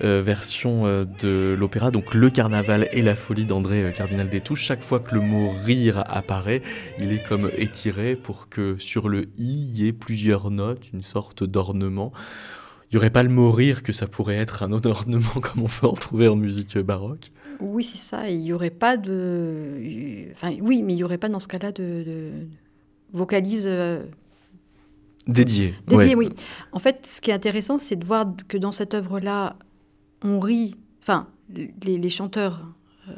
[0.00, 0.84] version
[1.20, 1.90] de l'opéra.
[1.90, 4.62] Donc le carnaval et la folie d'André Cardinal Détouche.
[4.62, 6.62] Chaque fois que le mot rire apparaît,
[6.98, 11.44] il est comme étiré pour que sur le i y ait plusieurs notes, une sorte
[11.44, 12.12] d'ornement.
[12.90, 15.64] Il n'y aurait pas le mot rire que ça pourrait être un autre ornement comme
[15.64, 18.30] on peut en trouver en musique baroque Oui, c'est ça.
[18.30, 20.30] Il n'y aurait pas de.
[20.32, 22.32] Enfin, oui, mais il n'y aurait pas dans ce cas-là de
[23.12, 23.66] vocalise.
[23.66, 24.04] Euh,
[25.26, 25.74] dédiée.
[25.86, 26.30] Dédiée, oui.
[26.72, 29.56] En fait, ce qui est intéressant, c'est de voir que dans cette œuvre-là,
[30.22, 30.74] on rit.
[31.02, 32.66] Enfin, les, chanteurs
[33.08, 33.12] euh,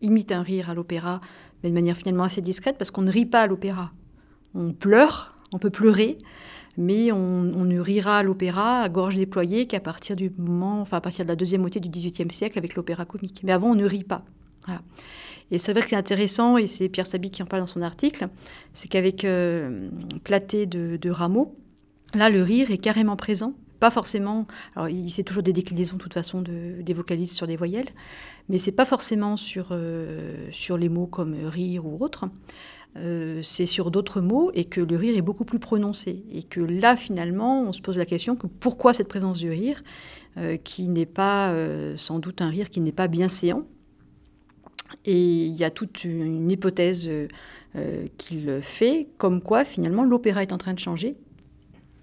[0.00, 1.20] imitent un rire à l'opéra,
[1.62, 3.92] mais de manière finalement assez discrète, parce qu'on ne rit pas à l'opéra.
[4.54, 6.18] On pleure, on peut pleurer,
[6.76, 11.00] mais on, ne rira à l'opéra à gorge déployée qu'à partir du moment, enfin à
[11.00, 13.40] partir de la deuxième moitié du XVIIIe siècle avec l'opéra comique.
[13.44, 14.24] Mais avant, on ne rit pas.
[15.50, 17.82] Et c'est vrai que c'est intéressant, et c'est Pierre Sabi qui en parle dans son
[17.82, 18.28] article,
[18.72, 19.88] c'est qu'avec euh,
[20.24, 21.56] Platé de, Rameau,
[22.14, 23.54] là, le rire est carrément présent.
[23.78, 27.46] Pas forcément, alors il c'est toujours des déclinaisons de toute façon de, des vocalises sur
[27.46, 27.90] des voyelles,
[28.48, 32.24] mais c'est pas forcément sur, euh, sur les mots comme rire ou autre.
[32.96, 36.24] Euh, c'est sur d'autres mots et que le rire est beaucoup plus prononcé.
[36.32, 39.84] Et que là, finalement, on se pose la question que pourquoi cette présence du rire,
[40.38, 41.54] euh, qui n'est pas
[41.96, 43.66] sans doute un rire qui n'est pas bien séant.
[45.04, 47.10] Et il y a toute une hypothèse
[48.16, 51.16] qu'il fait, comme quoi finalement l'opéra est en train de changer.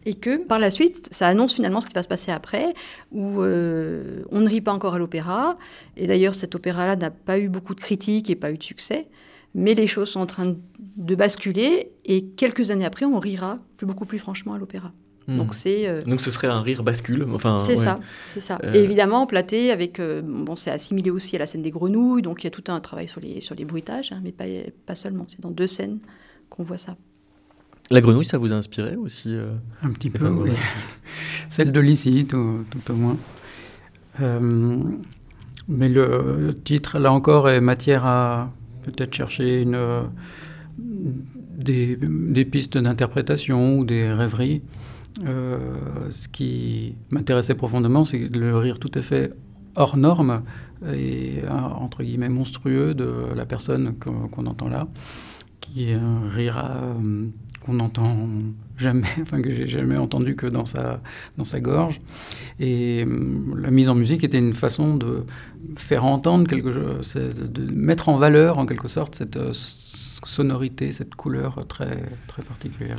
[0.05, 2.73] Et que par la suite, ça annonce finalement ce qui va se passer après,
[3.11, 5.57] où on ne rit pas encore à l'opéra.
[5.97, 9.07] Et d'ailleurs, cet opéra-là n'a pas eu beaucoup de critiques et pas eu de succès
[9.55, 14.05] mais les choses sont en train de basculer et quelques années après, on rira beaucoup
[14.05, 14.91] plus franchement à l'opéra.
[15.27, 15.37] Hmm.
[15.37, 17.25] Donc c'est euh, donc ce serait un rire bascule.
[17.33, 17.95] Enfin, c'est ça,
[18.33, 18.59] c'est ça.
[18.63, 18.73] Euh.
[18.73, 22.43] Et évidemment, Platé avec euh, bon, c'est assimilé aussi à la scène des grenouilles, donc
[22.43, 24.45] il y a tout un travail sur les sur les bruitages, hein, mais pas
[24.85, 25.25] pas seulement.
[25.27, 25.99] C'est dans deux scènes
[26.49, 26.97] qu'on voit ça.
[27.89, 29.35] La grenouille, ça vous a inspiré aussi
[29.81, 30.51] Un petit peu, oui.
[31.49, 33.17] Celle de Lycie, tout, tout, au moins.
[35.67, 38.51] mais le titre, là encore, est matière à
[38.83, 39.77] peut-être chercher une,
[40.77, 44.61] des, des pistes d'interprétation ou des rêveries.
[45.25, 45.59] Euh,
[46.09, 49.33] ce qui m'intéressait profondément, c'est le rire tout à fait
[49.75, 50.43] hors norme
[50.91, 54.87] et entre guillemets monstrueux de la personne qu'on entend là,
[55.61, 57.27] qui est euh,
[57.63, 58.27] qu'on n'entend
[58.77, 61.01] jamais, enfin que j'ai jamais entendu que dans sa,
[61.37, 61.99] dans sa gorge.
[62.59, 63.05] Et
[63.55, 65.23] la mise en musique était une façon de
[65.77, 71.15] faire entendre quelque chose, de mettre en valeur en quelque sorte cette euh, sonorité, cette
[71.15, 72.97] couleur très, très particulière.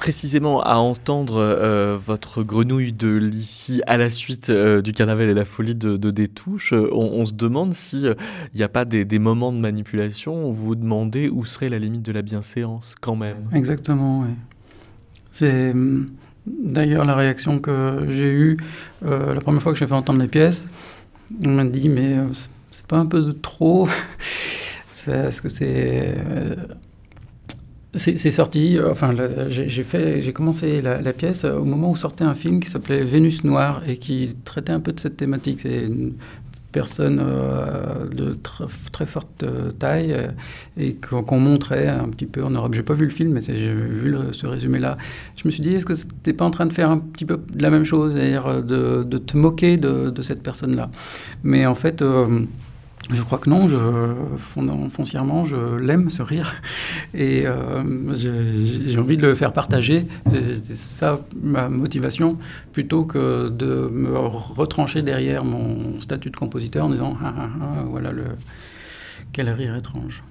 [0.00, 5.34] Précisément à entendre euh, votre grenouille de l'ici à la suite euh, du carnaval et
[5.34, 8.16] la folie de, de Détouche, euh, on, se demande s'il
[8.54, 12.00] n'y a pas des, moments de manipulation où vous vous demandez où serait la limite
[12.00, 13.50] de la bienséance quand même.
[13.52, 14.30] Exactement, oui.
[15.32, 16.08] C'est hum,
[16.46, 18.56] d'ailleurs la réaction que j'ai eue
[19.02, 20.66] la première fois que j'ai fait entendre les pièces.
[21.44, 22.16] On m'a dit, mais
[22.70, 23.86] c'est pas un peu de trop?
[25.06, 26.14] Est-ce que c'est
[27.94, 29.12] c'est sorti, euh, enfin,
[29.48, 33.96] j'ai commencé la, pièce au moment où sortait un film qui s'appelait Vénus Noire et
[33.96, 35.60] qui traitait un peu de cette thématique.
[35.62, 36.12] C'est une
[36.70, 38.38] personne euh, de
[38.92, 40.16] très forte euh, taille
[40.76, 42.74] et qu'on montrait un petit peu en Europe.
[42.74, 44.96] J'ai pas vu le film, mais j'ai vu ce résumé-là.
[45.34, 47.40] Je me suis dit, est-ce que tu pas en train de faire un petit peu
[47.58, 50.90] la même chose, c'est-à-dire de, te moquer de cette personne-là?
[51.42, 52.04] Mais en fait
[53.12, 53.76] je crois que non, je,
[54.90, 56.60] foncièrement, je l'aime, ce rire.
[57.14, 57.82] Et euh,
[58.14, 60.06] j'ai envie de le faire partager.
[60.28, 60.42] C'est
[60.76, 62.38] ça ma motivation,
[62.72, 67.84] plutôt que de me retrancher derrière mon statut de compositeur en disant ah, ah, ah,
[67.88, 68.24] voilà le,
[69.32, 70.22] quel rire étrange.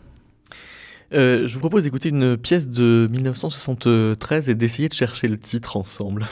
[1.13, 5.75] Euh, je vous propose d'écouter une pièce de 1973 et d'essayer de chercher le titre
[5.75, 6.27] ensemble.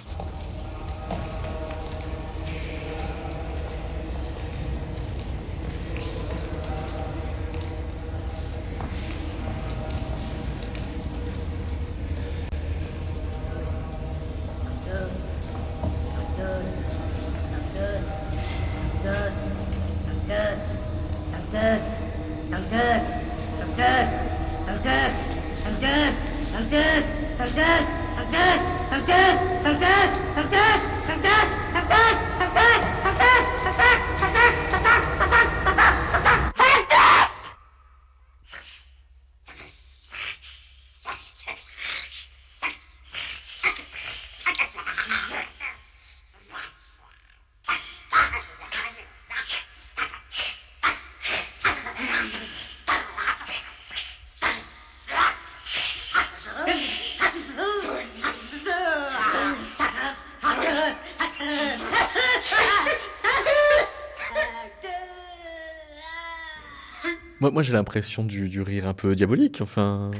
[67.57, 70.11] Moi, j'ai l'impression du, du, rire un peu diabolique, enfin...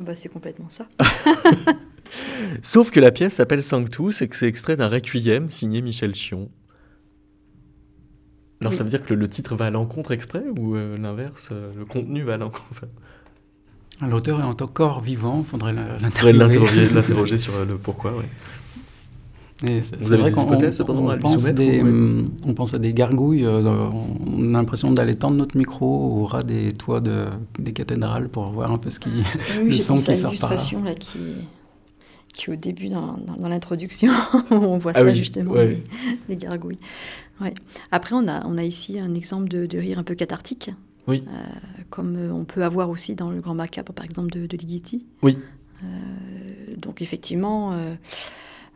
[0.00, 0.88] Bah, c'est complètement ça.
[2.62, 6.48] Sauf que la pièce s'appelle Sanctus et que c'est extrait d'un requiem signé Michel Chion.
[8.62, 11.50] Alors ça veut dire que le, le, titre va à l'encontre exprès ou euh, l'inverse
[11.52, 12.86] euh, Le contenu va à l'encontre
[14.00, 16.88] L'auteur est encore vivant, il faudrait l'interroger.
[16.88, 18.24] l'interroger sur le pourquoi, oui.
[20.00, 22.78] Vous avez des hypothèses cependant on, à lui pense soumettre des, ou- On pense à
[22.78, 23.60] des gargouilles, euh,
[24.26, 25.86] on a l'impression d'aller tendre notre micro
[26.20, 27.26] au ras des toits de,
[27.58, 29.08] des cathédrales pour voir un peu ce qui,
[29.60, 30.94] Oui, le son qui sort par là.
[30.94, 31.18] qui,
[32.34, 34.12] qui au début dans, dans- dans l'introduction,
[34.52, 35.82] on voit Ah ça oui, justement, ouais.
[36.28, 36.78] des, des gargouilles.
[37.40, 37.54] Ouais.
[37.90, 40.70] Après, on a, on a ici un exemple de, de rire un peu cathartique,
[41.08, 41.24] Oui.
[41.26, 41.32] euh,
[41.90, 45.04] comme euh, on peut avoir aussi dans le Grand Macabre, par exemple, de, de Ligeti.
[45.22, 45.36] Oui.
[45.82, 45.86] Euh,
[46.80, 47.94] donc effectivement, euh,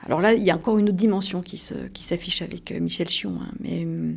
[0.07, 2.80] alors là, il y a encore une autre dimension qui se- qui s'affiche avec euh,
[2.80, 4.16] Michel Chion, hein, mais, hum,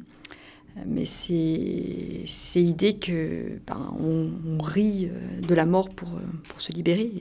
[0.86, 6.60] mais c'est c'est l'idée que ben, on, rit euh, de la mort pour, euh, pour
[6.62, 7.12] se libérer.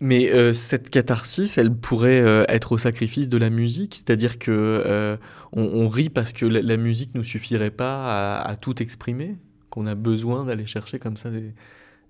[0.00, 4.50] Mais euh, cette catharsis, elle pourrait euh, être au sacrifice de la musique, c'est-à-dire que
[4.50, 5.16] euh,
[5.52, 9.36] on, rit parce que la, musique nous suffirait pas à, à tout exprimer,
[9.70, 11.52] qu'on a besoin d'aller chercher comme ça des,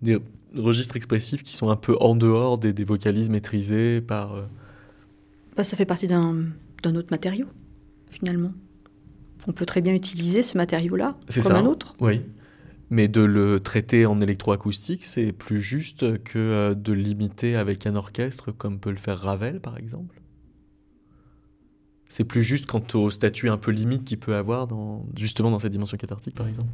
[0.03, 0.19] des
[0.57, 4.35] registres expressifs qui sont un peu en dehors des, des vocalises maîtrisés par.
[4.35, 4.43] euh,
[5.57, 6.45] Bah, ça fait partie d'un
[6.85, 7.47] autre matériau,
[8.11, 8.53] finalement.
[9.47, 11.57] On peut très bien utiliser ce matériau-là comme ça.
[11.59, 11.95] un autre.
[12.01, 12.23] Oui.
[12.91, 17.97] Mais de le traiter en électroacoustique, c'est plus juste que euh, de l'imiter avec un
[17.97, 20.21] orchestre comme peut le faire Ravel, par exemple.
[22.09, 25.59] C'est plus juste quant au statut un peu limite qu'il peut avoir dans, justement dans
[25.59, 26.69] cette dimension cathartique, par exemple.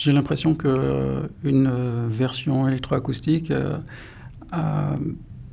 [0.00, 1.70] J'ai l'impression que euh, une
[2.08, 3.76] version électroacoustique euh,
[4.50, 4.94] a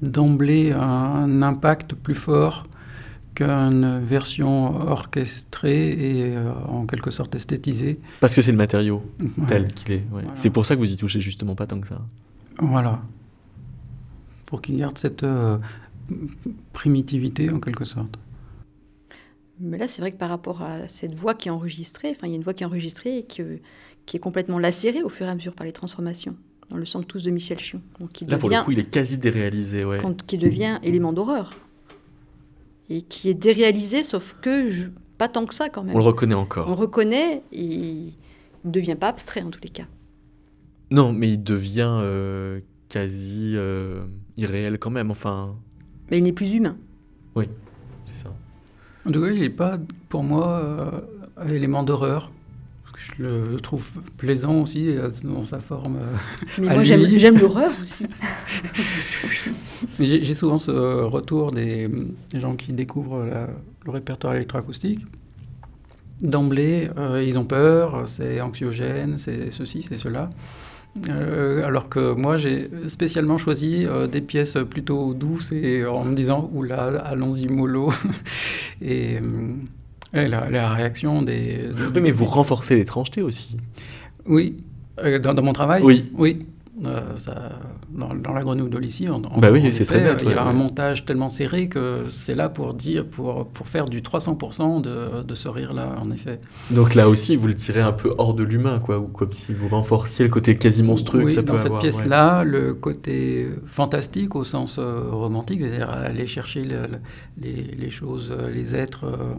[0.02, 2.66] d'emblée un impact plus fort
[3.36, 8.00] qu'une version orchestrée et euh, en quelque sorte esthétisée.
[8.22, 9.28] Parce que c'est le matériau Ouais.
[9.50, 9.96] tel qu'il est.
[9.98, 10.04] ouais.
[10.12, 10.30] Voilà.
[10.34, 12.00] C'est pour ça que vous y touchez justement pas tant que ça.
[12.62, 13.02] Voilà.
[14.46, 15.58] Pour qu'il garde cette euh,
[16.72, 18.18] primitivité en quelque sorte.
[19.60, 22.32] Mais là, c'est vrai que par rapport à cette voix qui est enregistrée, enfin, il
[22.32, 23.42] y a une voix qui est enregistrée et qui,
[24.06, 26.36] qui est complètement lacérée au fur et à mesure par les transformations,
[26.70, 27.82] dans le Sanctus de Michel Chion.
[28.00, 29.84] Donc, qui Là, pour le coup, il est quasi déréalisé.
[29.84, 29.98] Ouais.
[30.02, 31.52] quand- qui devient élément d'horreur.
[32.90, 35.96] Et qui est déréalisé, sauf que je- pas tant que ça quand même.
[35.96, 36.68] On le reconnaît On encore.
[36.68, 38.14] le reconnaît et il
[38.64, 39.88] ne devient pas abstrait en tous les cas.
[40.92, 44.06] Non, mais il devient euh, quasi euh,
[44.38, 45.10] irréel quand même.
[45.12, 45.56] Enfin,
[46.12, 46.78] Mais il n'est plus humain.
[48.06, 48.34] c'est ça.
[49.08, 49.78] En tout cas, il n'est pas
[50.10, 50.60] pour moi
[51.40, 52.32] euh, élément d'horreur.
[53.18, 53.88] Je le trouve
[54.18, 55.98] plaisant aussi euh, dans sa forme.
[55.98, 56.16] euh,
[56.60, 58.06] Mais moi, j'aime j'aime l'horreur aussi.
[60.00, 60.72] J'ai souvent ce
[61.04, 61.88] retour des,
[62.34, 63.50] des gens qui découvrent la-
[63.86, 65.06] le répertoire électroacoustique.
[66.22, 70.30] D'emblée, euh, ils ont peur, c'est anxiogène, c'est ceci, c'est cela.
[71.10, 76.16] Euh, alors que moi, j'ai spécialement choisi euh, des pièces plutôt douces et en me
[76.16, 77.92] disant, oula, allons-y mollo.
[78.82, 79.54] et, euh,
[80.14, 81.60] et la, la réaction des...
[81.94, 83.58] Oui, mais vous renforcez l'étrangeté aussi.
[84.26, 84.56] Oui,
[85.04, 85.82] Euh, dans, dans mon travail?
[85.84, 86.12] Oui.
[86.18, 86.40] Oui,
[86.86, 87.54] Euh, ça,
[87.90, 90.22] dans, la grenouille de Lissi, en, bah oui, c'est très bête.
[90.24, 93.86] Il y a un montage tellement serré que c'est là pour dire, pour, pour faire
[93.86, 96.40] du 300% de, de ce rire-là, en effet.
[96.70, 99.54] Donc là aussi, vous le tirez un peu hors de l'humain, quoi, ou comme si
[99.54, 104.36] vous renforciez le côté quasi monstrueux que ça peut dans cette pièce-là, le côté fantastique
[104.36, 109.06] au sens euh, romantique, c'est-à-dire aller chercher les, les, choses, les êtres.
[109.06, 109.34] Euh,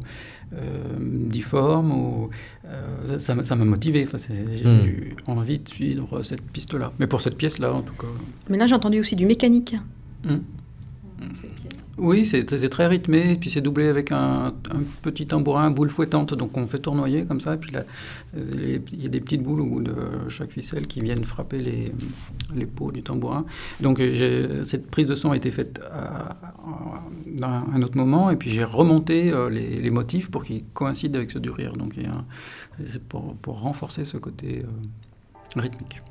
[1.28, 1.92] difforme.
[1.92, 2.30] Ou,
[2.66, 4.04] euh, ça m'a motivé.
[4.04, 4.86] Enfin, j'ai hmm.
[4.86, 6.92] eu envie de suivre cette piste-là.
[6.98, 8.06] Mais pour cette pièce-là, en tout cas.
[8.48, 9.76] Mais là, j'ai entendu aussi du mécanique.
[10.24, 10.38] Hmm.
[11.98, 14.54] Oui, c'est très rythmé, puis c'est doublé avec un,
[15.02, 17.72] petit tambourin, boule fouettante, donc on fait tournoyer comme ça, et puis
[18.36, 19.94] il y a des petites boules au bout de
[20.28, 21.92] chaque ficelle qui viennent frapper les,
[22.54, 23.44] les peaux du tambourin.
[23.80, 24.00] Donc
[24.64, 26.36] cette prise de son a été faite à,
[27.46, 31.40] un autre moment, et puis j'ai remonté euh, les, motifs pour qu'ils coïncident avec ceux
[31.40, 31.94] du rire, donc
[32.84, 36.02] c'est pour, pour, renforcer ce côté euh, rythmique.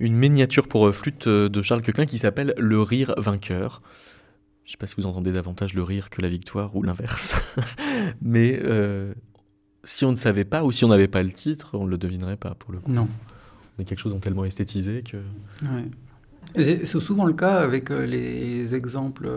[0.00, 3.82] Une miniature pour euh, flûte euh, de Charles Quequin qui s'appelle Le rire vainqueur.
[4.64, 7.34] Je ne sais pas si vous entendez davantage le rire que la victoire ou l'inverse.
[8.22, 9.12] Mais euh,
[9.84, 11.98] si on ne savait pas ou si on n'avait pas le titre, on ne le
[11.98, 12.90] devinerait pas pour le coup.
[12.90, 13.08] Non.
[13.78, 15.18] On est quelque chose de tellement esthétisé que.
[16.58, 19.30] C'est souvent le cas avec les exemples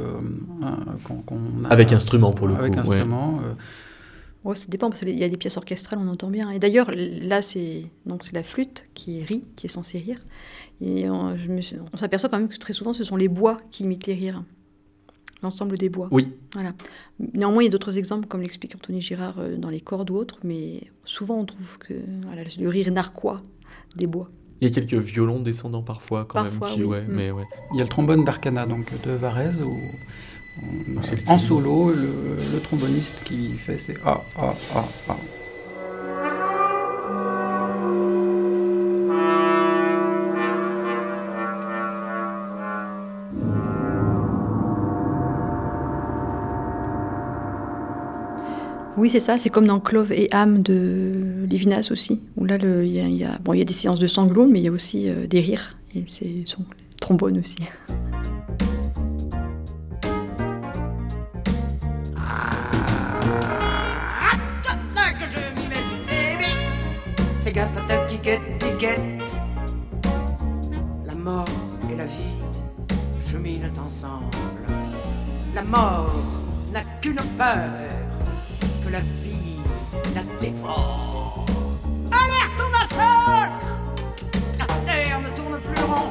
[1.04, 1.68] qu'on a.
[1.70, 2.62] Avec instrument pour le coup.
[2.62, 3.42] Avec instrument.
[4.46, 6.52] Oh, ça dépend parce qu'il y a des pièces orchestrales, on entend bien.
[6.52, 10.20] Et d'ailleurs, là, c'est donc c'est la flûte qui rit, qui est censée rire.
[10.82, 11.36] Et on,
[11.94, 14.44] on s'aperçoit quand même que très souvent, ce sont les bois qui imitent les rires.
[15.42, 16.08] L'ensemble des bois.
[16.12, 16.32] Oui.
[16.54, 16.74] Voilà.
[17.20, 20.16] Néanmoins, il y a d'autres exemples, comme l'explique Anthony Girard euh, dans les cordes ou
[20.16, 21.94] autres, mais souvent on trouve que
[22.26, 23.42] voilà, le rire narquois
[23.96, 24.30] des bois.
[24.62, 26.60] Il y a quelques violons descendants parfois quand même.
[26.74, 27.44] Qui, ouais, mais ouais.
[27.74, 29.78] Il y a le trombone d'Arcana donc de Varese où
[31.28, 35.18] en solo, le, tromboniste qui fait c'est A, A, A, A.
[49.04, 49.38] Oui, c'est ça.
[49.38, 53.54] C'est comme dans Clove et âme de Lévinas aussi, où là, il y, a, bon,
[53.54, 55.78] y a des séances de sanglots, mais il y a aussi euh, des rires.
[55.94, 56.64] Et c'est son
[57.02, 57.58] trombone aussi.
[71.06, 71.48] La mort
[71.90, 72.42] et la vie
[73.32, 74.36] cheminent ensemble.
[75.56, 76.14] La mort
[76.74, 77.88] n'a qu'une peur,
[78.84, 79.62] que la vie
[80.14, 81.46] la dévore.
[82.12, 83.80] Alerte au massacre
[84.60, 86.10] La terre ne tourne plus rond.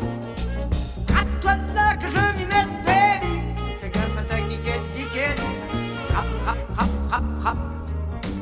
[1.11, 3.35] À toi là que je m'y mette, baby.
[3.83, 5.43] Fais gaffe à ta guiquette, guiquette.
[6.14, 7.59] Rap, rap, rap, rap, rap.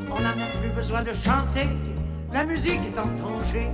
[0.09, 1.67] On n'a même plus besoin de chanter
[2.33, 3.67] la musique est en danger.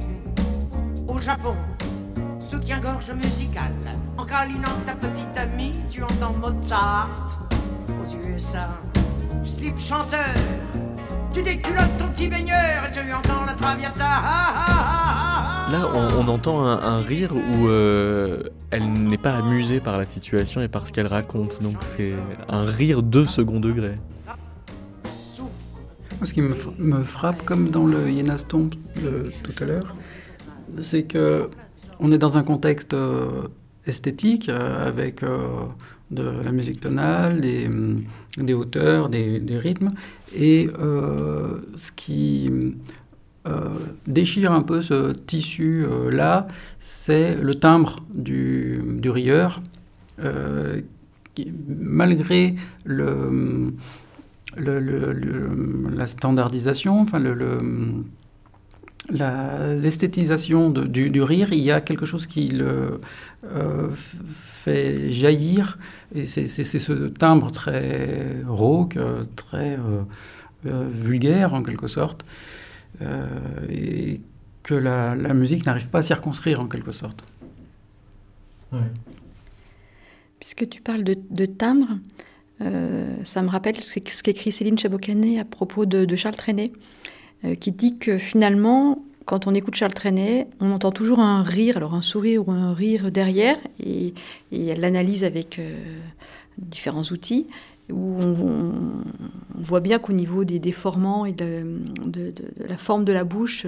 [1.18, 1.56] Au Japon,
[2.40, 3.72] soutien-gorge musical.
[4.18, 7.40] En câlinant ta petite amie, tu entends Mozart.
[7.90, 8.70] Aux USA,
[9.44, 10.36] slip chanteur.
[11.34, 14.04] Tu déculottes ton petit baigneur et tu entends la traviata.
[15.72, 15.90] Là,
[16.20, 20.88] on, entend un, rire où euh, elle n'est pas amusée par la situation et par
[20.88, 21.64] ce qu'elle raconte.
[21.64, 22.14] Donc c'est
[22.48, 23.96] un rire de second degré.
[26.24, 29.96] Ce qui me, frappe, comme dans le Yena Stomp de tout à l'heure,
[30.82, 31.50] c'est que
[32.00, 33.48] on est dans un contexte euh,
[33.86, 35.40] esthétique euh, avec euh,
[36.12, 37.70] de la musique tonale, des,
[38.38, 39.90] des hauteurs, des, rythmes,
[40.34, 40.70] et
[41.76, 42.50] ce qui
[44.06, 46.48] déchire un peu ce tissu-là,
[46.80, 49.62] c'est le timbre du, rieur,
[51.68, 52.56] malgré
[52.86, 53.74] le
[54.56, 57.20] le, la standardisation, enfin
[59.10, 63.00] l'esthétisation du, du, rire, il y a quelque chose qui le
[63.46, 65.78] euh, fait jaillir,
[66.14, 68.98] et c'est ce timbre très rauque,
[69.36, 70.04] très euh,
[70.66, 72.26] euh, vulgaire en quelque sorte,
[73.70, 74.20] et
[74.64, 77.24] que la, la musique n'arrive pas à circonscrire en quelque sorte.
[80.40, 81.98] Puisque tu parles de, timbre,
[82.62, 86.78] euh, ça me rappelle ce qu'écrit Céline Chabocanet à propos de, Charles Trenet, euh,
[87.60, 91.94] qui dit que finalement, quand on écoute Charles Trenet, on entend toujours un rire, alors
[91.94, 94.14] un sourire ou un rire derrière, et,
[94.52, 95.78] elle l'analyse avec euh,
[96.58, 97.46] différents outils,
[97.92, 98.72] où on,
[99.60, 101.82] voit bien qu'au niveau des déformants et de,
[102.68, 103.66] la forme de la bouche,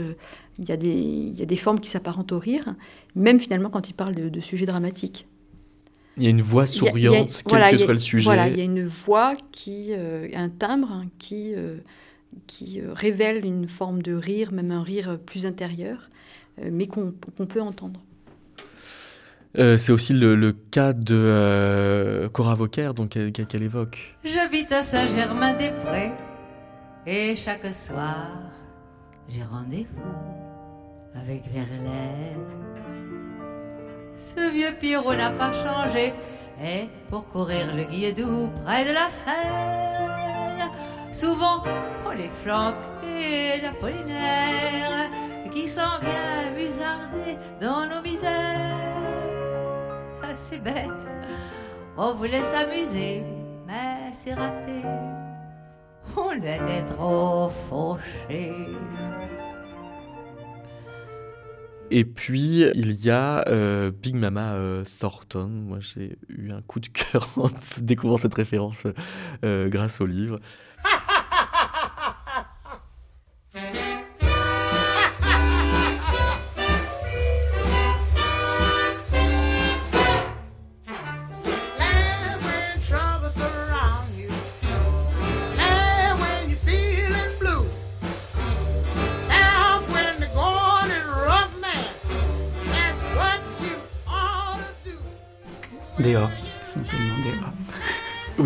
[0.60, 2.76] il y, a des, il y a des formes qui s'apparentent au rire,
[3.16, 5.28] même finalement quand il parle de sujets dramatiques.
[6.20, 8.26] Il y a une voix souriante, quel que soit le sujet.
[8.26, 11.78] Voilà, il y a une voix qui, euh, un timbre qui, euh,
[12.48, 16.10] qui euh, révèle une forme de rire, même un rire plus intérieur,
[16.62, 18.02] mais qu'on peut entendre.
[19.56, 24.18] c'est aussi le, cas de Cora Vauquer, donc qu'elle évoque.
[24.26, 26.12] J'habite à Saint-Germain-des-Prés
[27.08, 28.28] et chaque soir
[29.30, 32.60] j'ai rendez-vous avec Verlaine
[34.36, 36.14] ce vieux Pierrot n'a pas changé.
[36.62, 40.70] Et pour courir le guilledou près de la Seine,
[41.12, 41.64] souvent
[42.06, 42.76] on les flanque
[43.62, 45.10] d'Apollinaire
[45.52, 48.30] qui s'en vient musarder dans nos misères.
[50.24, 50.90] Ah, c'est bête,
[51.98, 53.24] on voulait s'amuser,
[53.68, 54.84] mais c'est raté.
[56.16, 58.54] On était trop fauchés.
[61.92, 65.48] Et puis, il y a euh, Big Mama euh, Thornton.
[65.48, 68.84] Moi, j'ai eu un coup de cœur en découvrant cette référence
[69.44, 70.36] euh, grâce au livre.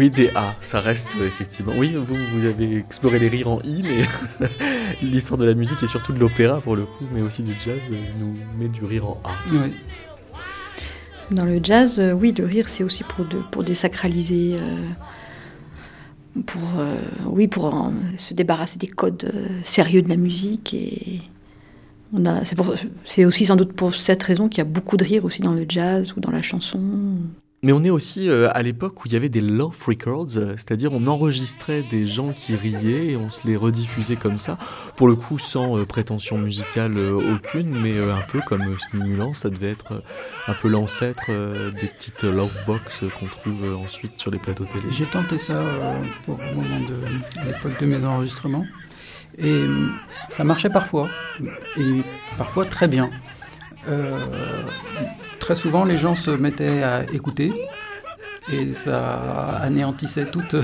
[0.03, 1.71] Oui, des A, ça reste effectivement.
[1.77, 4.47] Oui, vous, vous avez exploré les rires en I, mais
[5.01, 7.79] l'histoire de la musique et surtout de l'opéra pour le coup, mais aussi du jazz,
[8.19, 9.31] nous met du rire en A.
[9.53, 9.71] Oui.
[11.31, 16.61] Dans le jazz, euh, oui, le rire, c'est aussi pour, de, pour désacraliser, euh, pour,
[16.79, 16.97] euh,
[17.27, 19.31] oui, pour se débarrasser des codes
[19.63, 20.73] sérieux de la musique.
[20.73, 21.21] Et
[22.11, 22.41] on a,
[23.05, 25.53] c'est aussi sans doute pour cette raison qu'il y a beaucoup de rire aussi dans
[25.53, 26.81] le jazz ou dans la chanson.
[27.63, 30.51] Mais on est aussi euh, à l'époque où il y avait des love records, euh,
[30.57, 34.57] c'est-à-dire on enregistrait des gens qui riaient et on se les rediffusait comme ça,
[34.97, 39.69] pour le coup sans euh, prétention musicale aucune, mais un peu comme stimulant, ça devait
[39.69, 40.03] être
[40.47, 44.83] un peu l'ancêtre des petites love box qu'on trouve ensuite sur les plateaux télé.
[44.91, 45.63] J'ai tenté ça
[46.25, 48.65] pour le moment de l'époque de mes enregistrements.
[49.37, 49.63] Et
[50.29, 51.09] ça marchait parfois.
[51.77, 52.01] Et
[52.37, 53.09] parfois très bien
[55.43, 57.51] très souvent, les gens se mettaient à écouter
[58.49, 60.55] et ça anéantissait toute,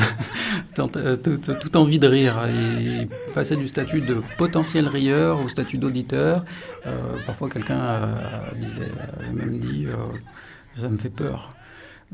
[0.76, 2.46] toute, envie de rire.
[2.48, 6.46] Et passaient du statut de potentiel rieur au statut d'auditeur.
[6.88, 6.92] Euh,
[7.26, 8.08] parfois, quelqu'un a,
[9.34, 11.54] même dit euh, Ça me fait peur.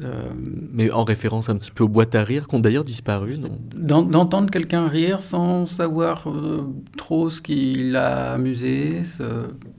[0.03, 0.29] Euh,
[0.73, 3.35] mais en référence un petit peu aux boîtes à rire qui ont d'ailleurs disparu.
[3.75, 6.67] D'entendre quelqu'un rire sans savoir euh,
[6.97, 9.03] trop ce qui l'a amusé,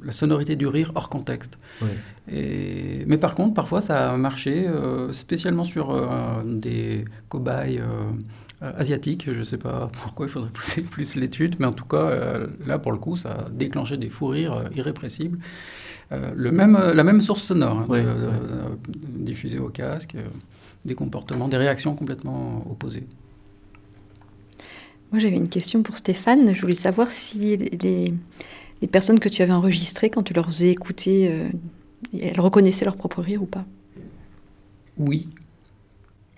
[0.02, 1.58] la sonorité du rire hors contexte.
[2.32, 5.94] Et, mais par contre, parfois ça a marché, euh, spécialement sur
[6.46, 7.82] des cobayes
[8.62, 9.26] asiatiques.
[9.30, 12.78] Je ne sais pas pourquoi il faudrait pousser plus l'étude, mais en tout cas, là
[12.78, 15.38] pour le coup, ça a déclenché des fous rires irrépressibles.
[16.12, 20.26] Euh, le même, la même source sonore, hein, diffusée au casque, euh,
[20.84, 23.07] des comportements, des réactions complètement opposées.
[25.11, 26.54] Moi, j'avais une question pour Stéphane.
[26.54, 28.12] Je voulais savoir si les,
[28.82, 31.48] les personnes que tu avais enregistrées, quand tu leur faisais écouter, euh,
[32.20, 33.64] elles reconnaissaient leur propre rire ou pas?
[34.98, 35.28] Oui,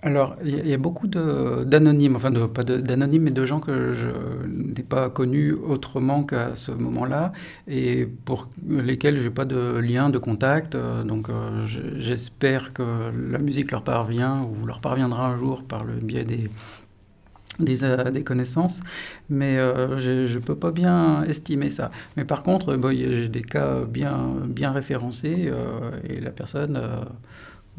[0.01, 4.07] alors, il y, a beaucoup d'anonymes, enfin pas d'anonymes, mais de gens que je
[4.47, 7.33] n'ai pas connus autrement qu'à ce moment-là,
[7.67, 10.75] et pour lesquels je n'ai pas de lien, de contact.
[10.75, 11.65] Euh, donc, euh,
[11.97, 16.49] j'espère que la musique leur parvient ou leur parviendra un jour par le biais des,
[17.59, 18.79] des, euh, connaissances,
[19.29, 19.57] mais
[19.97, 21.91] je ne peux pas bien estimer ça.
[22.15, 25.51] Mais par contre, j'ai des cas bien, bien référencés,
[26.07, 26.79] et la personne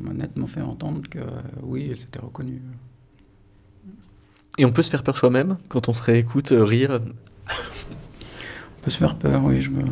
[0.00, 1.20] m'a nettement fait entendre que
[1.62, 2.60] oui, c'était reconnu.
[4.58, 7.00] Et on peut se faire peur soi-même quand on se réécoute euh, rire
[7.48, 9.62] On peut se faire peur, oui.
[9.62, 9.82] Je me...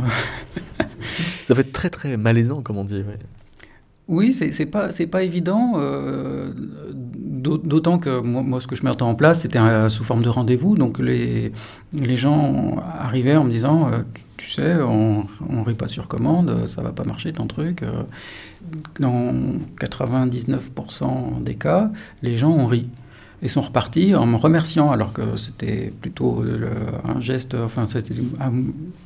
[1.45, 3.03] Ça peut être très très malaisant, comme on dit.
[4.09, 5.75] Oui, c'est pas c'est pas évident.
[5.77, 10.77] Euh, d'autant que moi, ce que je mettais en place, c'était sous forme de rendez-vous.
[10.77, 11.53] Donc les
[11.93, 13.99] les gens arrivaient en me disant, euh,
[14.39, 17.83] tu sais, on, on rit pas sur commande, ça va pas marcher ton truc.
[17.83, 18.03] Euh,
[18.99, 19.35] dans
[19.79, 21.91] 99% des cas,
[22.23, 22.89] les gens ont ri
[23.43, 26.43] et sont repartis en me remerciant, alors que c'était plutôt
[27.05, 28.15] un geste, enfin c'était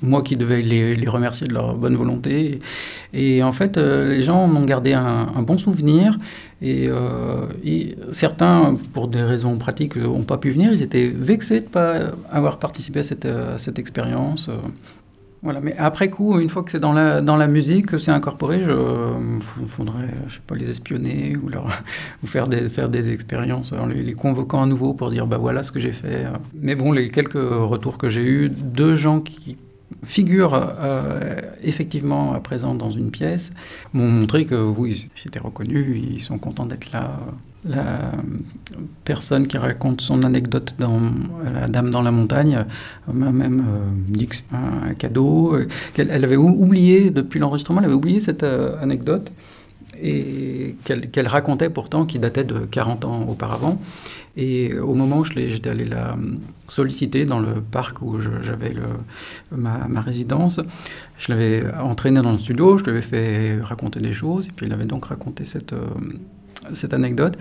[0.03, 2.61] moi qui devais les, remercier de leur bonne volonté.
[3.13, 6.19] Et, en fait, euh, les gens en ont gardé un, bon souvenir.
[6.63, 10.73] Euh, et, certains, pour des raisons pratiques, n'ont pas pu venir.
[10.73, 14.49] Ils étaient vexés de ne pas avoir participé à cette expérience.
[15.43, 18.13] Voilà, mais après coup, une fois que c'est dans la, dans la musique, que c'est
[18.13, 18.73] incorporé, je
[19.67, 21.67] faudrait, je sais pas, les espionner ou, leur,
[22.23, 25.65] ou faire, des, faire des expériences en les, convoquant à nouveau pour dire, bah voilà
[25.65, 26.27] ce que j'ai fait.
[26.55, 29.57] Mais bon, les quelques retours que j'ai eus de gens qui
[30.05, 33.51] figurent euh, effectivement à présent dans une pièce
[33.93, 37.19] m'ont montré que oui, c'était reconnu, ils sont contents d'être là
[37.65, 38.13] la
[39.05, 41.01] personne qui raconte son anecdote dans
[41.45, 42.65] La Dame dans la montagne
[43.13, 45.55] m'a même euh, dit que c'était un, cadeau.
[45.55, 49.31] Euh, qu'elle elle avait oublié, depuis l'enregistrement, elle avait oublié cette euh, anecdote
[50.03, 53.81] et qu'elle racontait pourtant, qui datait de 40 ans auparavant.
[54.37, 56.17] Et au moment où j'étais allé la
[56.67, 58.75] solliciter dans le parc où j'avais
[59.51, 60.59] ma, ma, résidence,
[61.19, 64.65] je l'avais entraînée dans le studio, je lui avais fait raconter des choses, et puis
[64.65, 65.75] elle avait donc raconté cette
[66.73, 67.37] cette anecdote.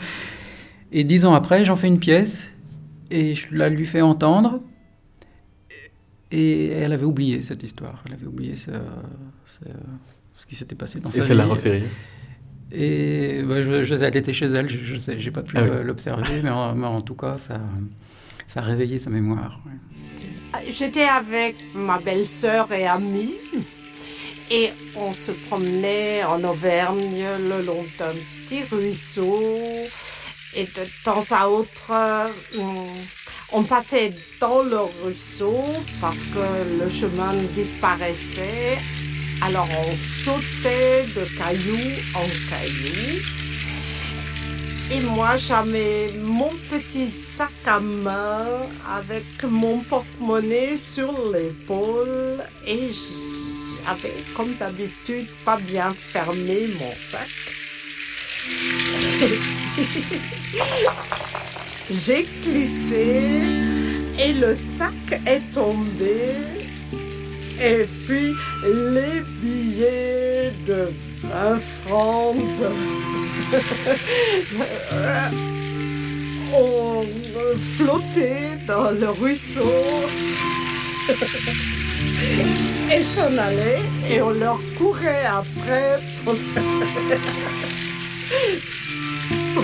[0.91, 2.43] Et dix ans après, j'en fais une pièce
[3.09, 4.61] et je la lui fais entendre.
[6.31, 8.01] Et elle avait oublié cette histoire.
[8.05, 8.71] Elle avait oublié ce,
[9.45, 11.25] ce, qui s'était passé dans sa vie.
[11.25, 11.83] Et ça l'a refait
[12.73, 16.49] Et bah, je, elle était chez elle, je sais, j'ai pas pu ah l'observer, mais,
[16.49, 17.59] en, tout cas, ça,
[18.47, 19.59] ça a réveillé sa mémoire.
[20.69, 23.35] J'étais avec ma belle-sœur et amie,
[24.49, 28.13] et on se promenait en Auvergne le long d'un
[28.69, 29.41] ruisseau
[30.55, 31.91] et de temps à autre,
[33.53, 35.63] on, passait dans le ruisseau
[36.01, 38.77] parce que le chemin disparaissait.
[39.41, 41.79] Alors on sautait de caillou
[42.13, 43.21] en caillou.
[44.93, 48.45] Et moi, j'avais mon petit sac à main
[48.85, 57.29] avec mon porte-monnaie sur l'épaule et j'avais, comme d'habitude, pas bien fermé mon sac.
[61.89, 63.39] J'ai glissé
[64.19, 66.60] et le sac est tombé.
[67.63, 68.33] Et puis
[68.63, 70.91] les billets de
[71.23, 72.35] 20 francs
[76.53, 77.03] ont
[77.77, 79.73] flotté dans le ruisseau
[82.91, 86.35] et s'en allaient et on leur courait après pour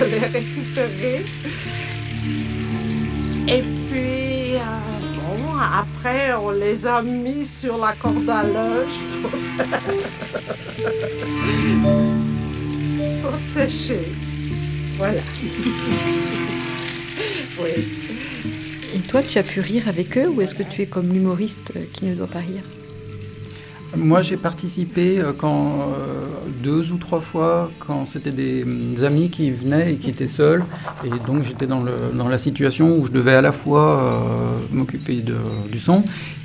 [0.00, 1.24] les récupérer.
[3.48, 3.62] Et
[5.60, 9.30] après, on les a mis sur la corde à linge pour,
[13.22, 14.08] pour sécher.
[14.96, 15.20] Voilà.
[17.60, 17.70] oui.
[18.94, 21.72] Et toi, tu as pu rire avec eux ou est-ce que tu es comme l'humoriste
[21.92, 22.62] qui ne doit pas rire?
[23.96, 26.26] Moi, j'ai participé euh, quand euh,
[26.62, 28.64] deux ou trois fois quand c'était des,
[29.02, 30.64] amis qui venaient et qui étaient seuls,
[31.04, 31.82] et donc j'étais dans,
[32.14, 35.22] dans, la situation où je devais à la fois euh, m'occuper
[35.70, 36.02] du son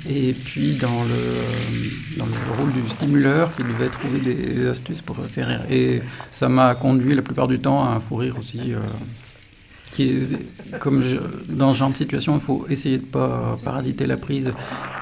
[0.08, 5.16] et puis dans le, dans le rôle du stimuleur qui devait trouver des astuces pour
[5.16, 5.62] faire rire.
[5.70, 6.00] Et
[6.32, 8.72] ça m'a conduit la plupart du temps à un fou rire aussi
[10.80, 11.02] comme
[11.48, 14.52] dans ce genre de situation, il faut essayer de ne pas parasiter la prise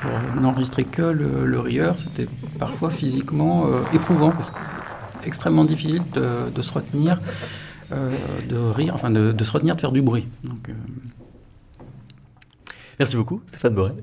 [0.00, 1.96] pour n'enregistrer que le, rieur.
[1.98, 2.28] C'était
[2.58, 7.20] parfois physiquement euh, éprouvant parce que c'est extrêmement difficile de, se retenir,
[7.92, 8.10] euh,
[8.48, 10.26] de rire, enfin de, se retenir de faire du bruit.
[10.44, 10.72] Donc, euh,
[12.98, 13.94] Merci beaucoup, Stéphane Borel.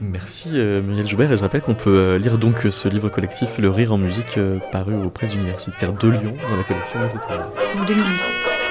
[0.00, 1.30] Merci, Muriel Joubert.
[1.30, 4.38] Et je rappelle qu'on peut lire donc ce livre collectif, Le Rire en musique,
[4.72, 8.63] paru aux presses universitaires de Lyon, dans la collection En 2017.